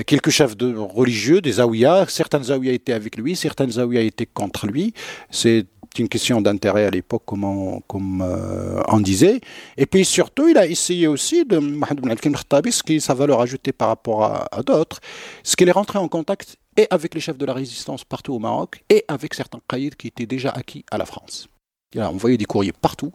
quelques 0.06 0.30
chefs 0.30 0.56
de 0.56 0.76
religieux, 0.76 1.40
des 1.40 1.52
Zaouïas. 1.52 2.06
Certains 2.08 2.42
Zaouïas 2.42 2.72
étaient 2.72 2.92
avec 2.92 3.16
lui, 3.16 3.36
certains 3.36 3.68
Zaouïas 3.68 4.02
étaient 4.02 4.26
contre 4.26 4.66
lui. 4.66 4.94
C'est 5.30 5.66
une 5.98 6.08
question 6.08 6.40
d'intérêt 6.40 6.86
à 6.86 6.90
l'époque, 6.90 7.22
comme, 7.26 7.44
on, 7.44 7.80
comme 7.80 8.22
euh, 8.22 9.00
disait. 9.00 9.40
Et 9.76 9.86
puis 9.86 10.04
surtout, 10.04 10.48
il 10.48 10.56
a 10.56 10.66
essayé 10.66 11.06
aussi 11.06 11.44
de 11.44 11.58
Mohamed 11.58 12.20
Khattabi, 12.20 12.72
ce 12.72 12.82
qui 12.82 12.96
est 12.96 13.00
sa 13.00 13.14
valeur 13.14 13.40
ajoutée 13.40 13.72
par 13.72 13.88
rapport 13.88 14.24
à, 14.24 14.62
d'autres, 14.62 15.00
ce 15.42 15.56
qu'il 15.56 15.68
est 15.68 15.72
rentré 15.72 15.98
en 15.98 16.08
contact 16.08 16.56
et 16.76 16.86
avec 16.90 17.14
les 17.14 17.20
chefs 17.20 17.38
de 17.38 17.46
la 17.46 17.52
résistance 17.52 18.04
partout 18.04 18.34
au 18.34 18.38
Maroc 18.38 18.84
et 18.88 19.04
avec 19.08 19.34
certains 19.34 19.60
caïds 19.68 19.90
qui 19.98 20.08
étaient 20.08 20.26
déjà 20.26 20.50
acquis 20.50 20.84
à 20.90 20.98
la 20.98 21.06
France. 21.06 21.48
Il 21.92 22.00
a 22.00 22.10
envoyé 22.10 22.36
des 22.36 22.44
courriers 22.44 22.72
partout. 22.72 23.12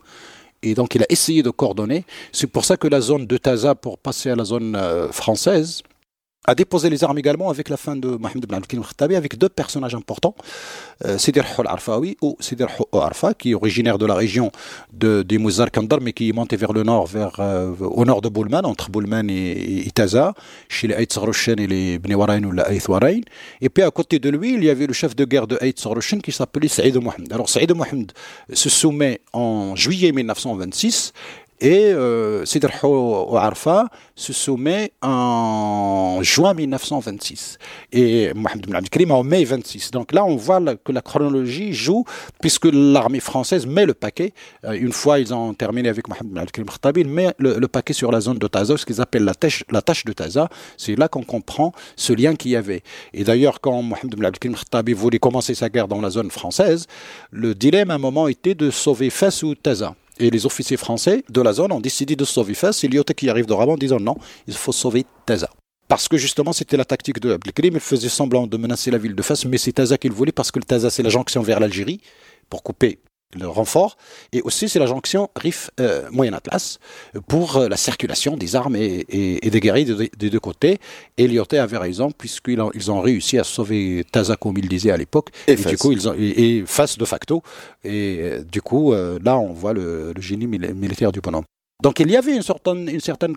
Et 0.66 0.74
donc, 0.74 0.96
il 0.96 1.04
a 1.04 1.06
essayé 1.10 1.44
de 1.44 1.52
coordonner. 1.52 2.06
C'est 2.32 2.48
pour 2.48 2.66
ça 2.66 2.76
que 2.76 2.88
la 2.88 3.02
zone 3.02 3.28
de 3.28 3.38
Taza, 3.38 3.76
pour 3.76 4.00
passer 4.00 4.32
à 4.32 4.36
la 4.36 4.44
zone 4.44 4.76
euh, 4.76 5.12
française, 5.12 5.84
a 6.48 6.56
déposé 6.56 6.90
les 6.90 7.04
armes 7.04 7.18
également 7.18 7.50
avec 7.50 7.70
la 7.70 7.78
fin 7.78 7.96
de 7.96 8.08
Mohamed 8.08 8.44
ibn 8.44 8.56
al 8.56 9.16
avec 9.16 9.38
deux 9.38 9.50
personnages 9.50 9.96
importants, 9.96 10.36
euh, 11.06 11.18
Sidir 11.18 11.46
al-Arfawi 11.58 12.18
ou 12.22 12.38
Sidir 12.40 12.68
Arfa, 12.94 13.34
qui 13.34 13.52
est 13.52 13.54
originaire 13.54 13.98
de 13.98 14.06
la 14.06 14.16
région 14.16 14.52
de, 14.94 15.24
des 15.24 15.38
Mouzar 15.38 15.72
Kandar, 15.72 16.02
mais 16.02 16.14
qui 16.14 16.30
est 16.30 16.34
monté 16.34 16.56
vers 16.56 16.74
le 16.74 16.84
nord, 16.84 17.08
vers, 17.08 17.36
euh, 17.40 17.74
au 17.80 18.06
nord 18.06 18.22
de 18.22 18.30
Boulman, 18.30 18.66
entre 18.66 18.90
Boulman 18.90 19.30
et, 19.30 19.88
Itaza, 19.88 20.34
chez 20.70 20.88
les 20.88 20.96
Aït 20.96 21.18
et 21.48 21.68
les 21.68 22.00
Bni 22.00 22.16
Warayn 22.16 22.44
ou 22.44 22.52
la 22.52 22.64
Aït 22.64 22.84
Et 23.62 23.70
puis 23.70 23.84
à 23.84 23.92
côté 23.92 24.20
de 24.20 24.30
lui, 24.30 24.54
il 24.54 24.64
y 24.64 24.70
avait 24.70 24.88
le 24.88 24.94
chef 24.94 25.16
de 25.16 25.26
guerre 25.26 25.48
de 25.48 25.58
Aït 25.62 25.76
qui 26.24 26.32
s'appelait 26.32 26.68
Saïd 26.68 26.96
Mohamed. 26.98 27.32
Alors 27.32 27.50
Saïd 27.50 27.74
Mohamed 27.74 28.12
se 28.54 28.70
soumet 28.70 29.22
en 29.34 29.76
juillet 29.76 30.12
1926 30.12 31.14
Et 31.62 31.86
euh, 31.86 32.44
Sidr 32.46 32.70
Arfa 33.38 33.86
se 34.14 34.34
soumet 34.34 34.92
en 35.02 36.20
juin 36.22 36.54
1926 36.54 37.58
et 37.94 38.34
Mohamed 38.34 38.68
Ben 38.68 38.76
Abdelkrim 38.76 39.12
en 39.12 39.24
mai 39.24 39.46
26. 39.46 39.92
Donc 39.92 40.12
là, 40.12 40.26
on 40.26 40.36
voit 40.36 40.60
que 40.76 40.92
la 40.92 41.02
chronologie 41.02 41.72
joue 41.72 42.04
puisque 42.42 42.68
l'armée 42.72 43.22
française 43.22 43.66
met 43.66 43.86
le 43.86 43.94
paquet. 43.94 44.34
Euh, 44.66 44.74
une 44.74 44.92
fois 44.92 45.20
ils 45.20 45.34
ont 45.34 45.54
terminé 45.54 45.88
avec 45.88 46.10
Mohamed 46.10 46.34
Ben 46.34 46.42
Abdelkrim 46.42 46.66
Khattabi, 46.66 47.02
il 47.02 47.08
met 47.08 47.34
le, 47.40 47.68
paquet 47.68 47.94
sur 47.94 48.12
la 48.12 48.20
zone 48.20 48.38
de 48.38 48.48
Taza, 48.48 48.76
ce 48.76 48.86
qu'ils 48.86 49.00
appellent 49.00 49.24
la 49.24 49.36
tâche, 49.36 49.64
la 49.72 49.82
tâche 49.82 50.04
de 50.04 50.12
Taza. 50.12 50.50
C'est 50.76 50.98
là 50.98 51.08
qu'on 51.08 51.24
comprend 51.24 51.72
ce 51.96 52.12
lien 52.12 52.36
qu'il 52.36 52.52
y 52.52 52.58
avait. 52.58 52.84
Et 53.14 53.24
d'ailleurs, 53.24 53.62
quand 53.62 53.82
Mohamed 53.82 54.16
Ben 54.16 54.26
Abdelkrim 54.26 54.56
Khattabi 54.56 54.92
voulait 54.92 55.20
commencer 55.20 55.56
sa 55.56 55.70
guerre 55.70 55.88
dans 55.88 56.02
la 56.02 56.10
zone 56.10 56.32
française, 56.32 56.88
le 57.32 57.56
dilemme 57.56 57.92
à 57.92 57.96
un 57.96 58.00
moment 58.00 58.28
était 58.28 58.56
de 58.56 58.70
sauver 58.72 59.10
Fès 59.10 59.42
ou 59.44 59.56
Taza. 59.56 59.96
Et 60.20 60.30
les 60.30 60.46
officiers 60.46 60.78
français 60.78 61.24
de 61.30 61.42
la 61.42 61.54
zone 61.54 61.72
ont 61.72 61.80
décidé 61.80 62.16
de 62.16 62.26
sauver 62.26 62.54
Fès. 62.54 62.84
Et 62.84 62.88
Lyoté 62.88 63.14
qui 63.14 63.30
arrive 63.30 63.46
de 63.46 63.54
Rabat 63.54 63.74
en 63.74 63.78
disant 63.78 64.00
non, 64.00 64.16
il 64.48 64.54
faut 64.54 64.72
sauver 64.72 65.06
Taza. 65.26 65.50
Parce 65.88 66.08
que 66.08 66.18
justement, 66.18 66.54
c'était 66.54 66.78
la 66.78 66.86
tactique 66.86 67.20
de 67.20 67.34
Abdelkrim. 67.34 67.74
Il 67.74 67.80
faisait 67.80 68.10
semblant 68.10 68.48
de 68.48 68.58
menacer 68.58 68.92
la 68.92 68.98
ville 68.98 69.16
de 69.16 69.22
Fès, 69.22 69.46
mais 69.46 69.58
c'est 69.58 69.74
Taza 69.74 69.98
qu'il 69.98 70.12
voulait 70.12 70.32
parce 70.32 70.52
que 70.52 70.60
Taza, 70.60 70.90
c'est 70.90 71.04
la 71.04 71.10
jonction 71.10 71.42
vers 71.42 71.60
l'Algérie 71.60 72.02
pour 72.50 72.64
couper 72.64 73.00
le 73.34 73.48
renfort, 73.48 73.98
et 74.32 74.42
aussi 74.42 74.70
c'est 74.70 74.80
la 74.80 74.86
jonction 74.86 75.30
Rif-Moyen 75.36 76.34
euh, 76.34 76.38
Atlas 76.38 76.80
pour 77.28 77.58
euh, 77.58 77.68
la 77.68 77.78
circulation 77.78 78.38
des 78.38 78.56
armes 78.56 78.76
et, 78.76 79.40
des 79.42 79.60
guerriers 79.60 79.86
des 79.86 80.30
deux 80.30 80.40
côtés. 80.40 80.80
Et 81.18 81.28
Lyoté 81.28 81.60
avait 81.60 81.78
raison, 81.78 82.12
puisqu'ils 82.12 82.62
ont, 82.62 82.72
ils 82.74 82.92
ont 82.92 83.02
réussi 83.02 83.38
à 83.38 83.44
sauver 83.44 84.06
Taza, 84.12 84.36
comme 84.36 84.58
il 84.58 84.68
disait 84.68 84.92
à 84.92 84.98
l'époque, 84.98 85.30
et, 85.48 85.56
du 85.56 85.78
coup, 85.78 85.92
ils 85.92 86.08
ont, 86.08 86.16
et, 86.18 86.64
face 86.66 86.98
de 86.98 87.06
facto. 87.06 87.42
Et 87.84 88.20
euh, 88.22 88.44
du 88.44 88.62
coup, 88.62 88.94
là, 88.94 89.38
on 89.38 89.54
voit 89.54 89.74
le, 89.74 90.14
le 90.14 90.22
génie 90.22 90.48
militaire 90.48 91.12
du 91.12 91.22
bonhomme. 91.22 91.46
Donc 91.84 92.00
il 92.00 92.10
y 92.10 92.16
avait 92.16 92.36
une 92.36 92.42
certaine, 92.42 92.88
une 92.88 93.02
certaine 93.02 93.36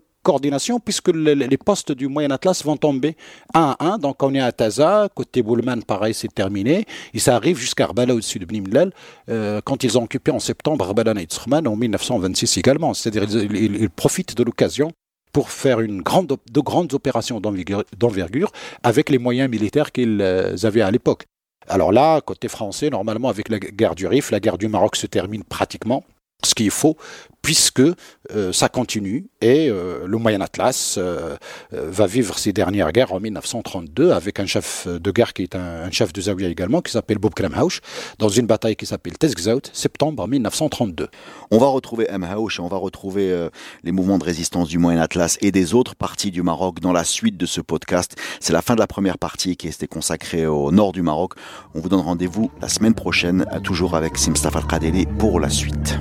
puisque 0.85 1.09
les 1.09 1.57
postes 1.57 1.93
du 1.93 2.09
Moyen 2.09 2.31
Atlas 2.31 2.65
vont 2.65 2.77
tomber 2.77 3.17
un 3.55 3.77
à 3.79 3.87
un. 3.93 3.99
Donc 3.99 4.23
on 4.23 4.35
est 4.35 4.41
à 4.41 4.53
Taza, 4.53 5.09
côté 5.15 5.43
Boulman, 5.43 5.83
pareil, 5.83 6.15
c'est 6.15 6.33
terminé. 6.33 6.85
Et 7.15 7.19
ça 7.19 7.37
arrive 7.37 7.59
jusqu'à 7.59 7.85
Arbala 7.85 8.15
au-dessus 8.15 8.39
de 8.39 8.45
Bnimlel, 8.45 8.93
euh, 9.29 9.61
quand 9.65 9.85
ils 9.85 9.97
ont 9.99 10.05
occupé 10.05 10.31
en 10.31 10.39
septembre 10.39 10.85
Arbala 10.85 11.15
et 11.19 11.27
en 11.67 11.77
1926 11.77 12.59
également. 12.59 12.95
C'est-à-dire 12.95 13.25
ils, 13.53 13.91
profitent 13.91 14.37
de 14.37 14.43
l'occasion 14.45 14.93
pour 15.33 15.51
faire 15.51 15.81
une 15.81 16.03
grande, 16.03 16.37
de 16.51 16.61
grandes 16.61 16.93
opérations 16.95 17.41
d'envergure 17.41 18.53
avec 18.83 19.11
les 19.11 19.19
moyens 19.19 19.51
militaires 19.51 19.93
qu'ils 19.93 20.21
euh, 20.21 20.57
avaient 20.63 20.83
à 20.83 20.91
l'époque. 20.91 21.25
Alors 21.69 21.93
là, 21.93 22.21
côté 22.21 22.49
français, 22.49 22.91
normalement, 22.91 23.29
avec 23.29 23.49
la 23.49 23.59
guerre 23.59 23.95
du 23.95 24.07
Rif, 24.07 24.31
la 24.31 24.41
guerre 24.41 24.59
du 24.59 24.69
Maroc 24.69 24.97
se 24.97 25.07
termine 25.07 25.45
pratiquement 25.45 26.05
ce 26.45 26.55
qu'il 26.55 26.71
faut 26.71 26.97
puisque 27.43 27.81
euh, 27.81 28.53
ça 28.53 28.69
continue 28.69 29.29
et 29.41 29.71
euh, 29.71 30.07
le 30.07 30.19
Moyen 30.19 30.41
Atlas 30.41 30.97
euh, 30.99 31.37
va 31.73 32.07
vivre 32.07 32.39
ses 32.39 32.53
dernières 32.53 32.93
guerres 32.93 33.13
en 33.13 33.21
1932 33.21 34.11
avec 34.11 34.39
un 34.41 34.47
chef 34.47 34.87
de 34.87 35.11
guerre 35.11 35.33
qui 35.33 35.45
est 35.45 35.55
un, 35.55 35.91
chef 35.91 36.13
de 36.13 36.21
Zawiya 36.21 36.49
également 36.49 36.83
qui 36.83 36.93
s'appelle 36.93 37.19
Bob 37.19 37.35
Kremhausch 37.35 37.81
dans 38.19 38.29
une 38.29 38.47
bataille 38.47 38.77
qui 38.77 38.87
s'appelle 38.87 39.17
Tezgzout, 39.17 39.71
septembre 39.73 40.27
1932. 40.29 41.09
On 41.51 41.59
va 41.59 41.69
retrouver 41.69 42.07
Mhausch 42.19 42.61
on 42.61 42.69
va 42.69 42.77
retrouver 42.77 43.49
les 43.85 43.93
mouvements 43.93 44.19
de 44.19 44.25
résistance 44.25 44.69
du 44.69 44.79
Moyen 44.79 45.01
Atlas 45.01 45.39
et 45.41 45.53
des 45.53 45.75
autres 45.75 45.95
parties 45.95 46.31
du 46.31 46.43
Maroc 46.43 46.81
dans 46.81 46.93
la 46.93 47.05
suite 47.05 47.37
de 47.37 47.47
ce 47.47 47.61
podcast. 47.61 48.17
C'est 48.41 48.53
la 48.53 48.63
fin 48.63 48.75
de 48.75 48.81
la 48.81 48.87
première 48.87 49.17
partie 49.17 49.57
qui 49.57 49.69
était 49.69 49.87
consacrée 49.87 50.47
au 50.47 50.71
nord 50.71 50.93
du 50.93 51.03
Maroc. 51.03 51.33
On 51.75 51.81
vous 51.81 51.89
donne 51.89 52.01
rendez-vous 52.01 52.51
la 52.61 52.69
semaine 52.69 52.95
prochaine 52.95 53.47
toujours 53.65 53.97
avec 53.97 54.19
Simstafa 54.19 54.59
Al-Qadeli 54.59 55.07
pour 55.19 55.41
la 55.41 55.49
suite. 55.49 55.99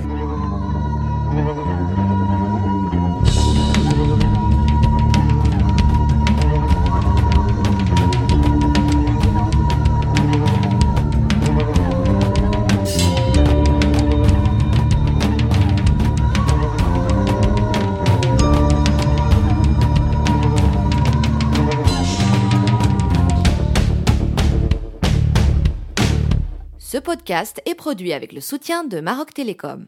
Ce 26.80 26.98
podcast 26.98 27.62
est 27.66 27.76
produit 27.76 28.14
avec 28.14 28.32
le 28.34 28.40
soutien 28.42 28.84
de 28.84 29.02
Maroc 29.02 29.34
Télécom. 29.34 29.88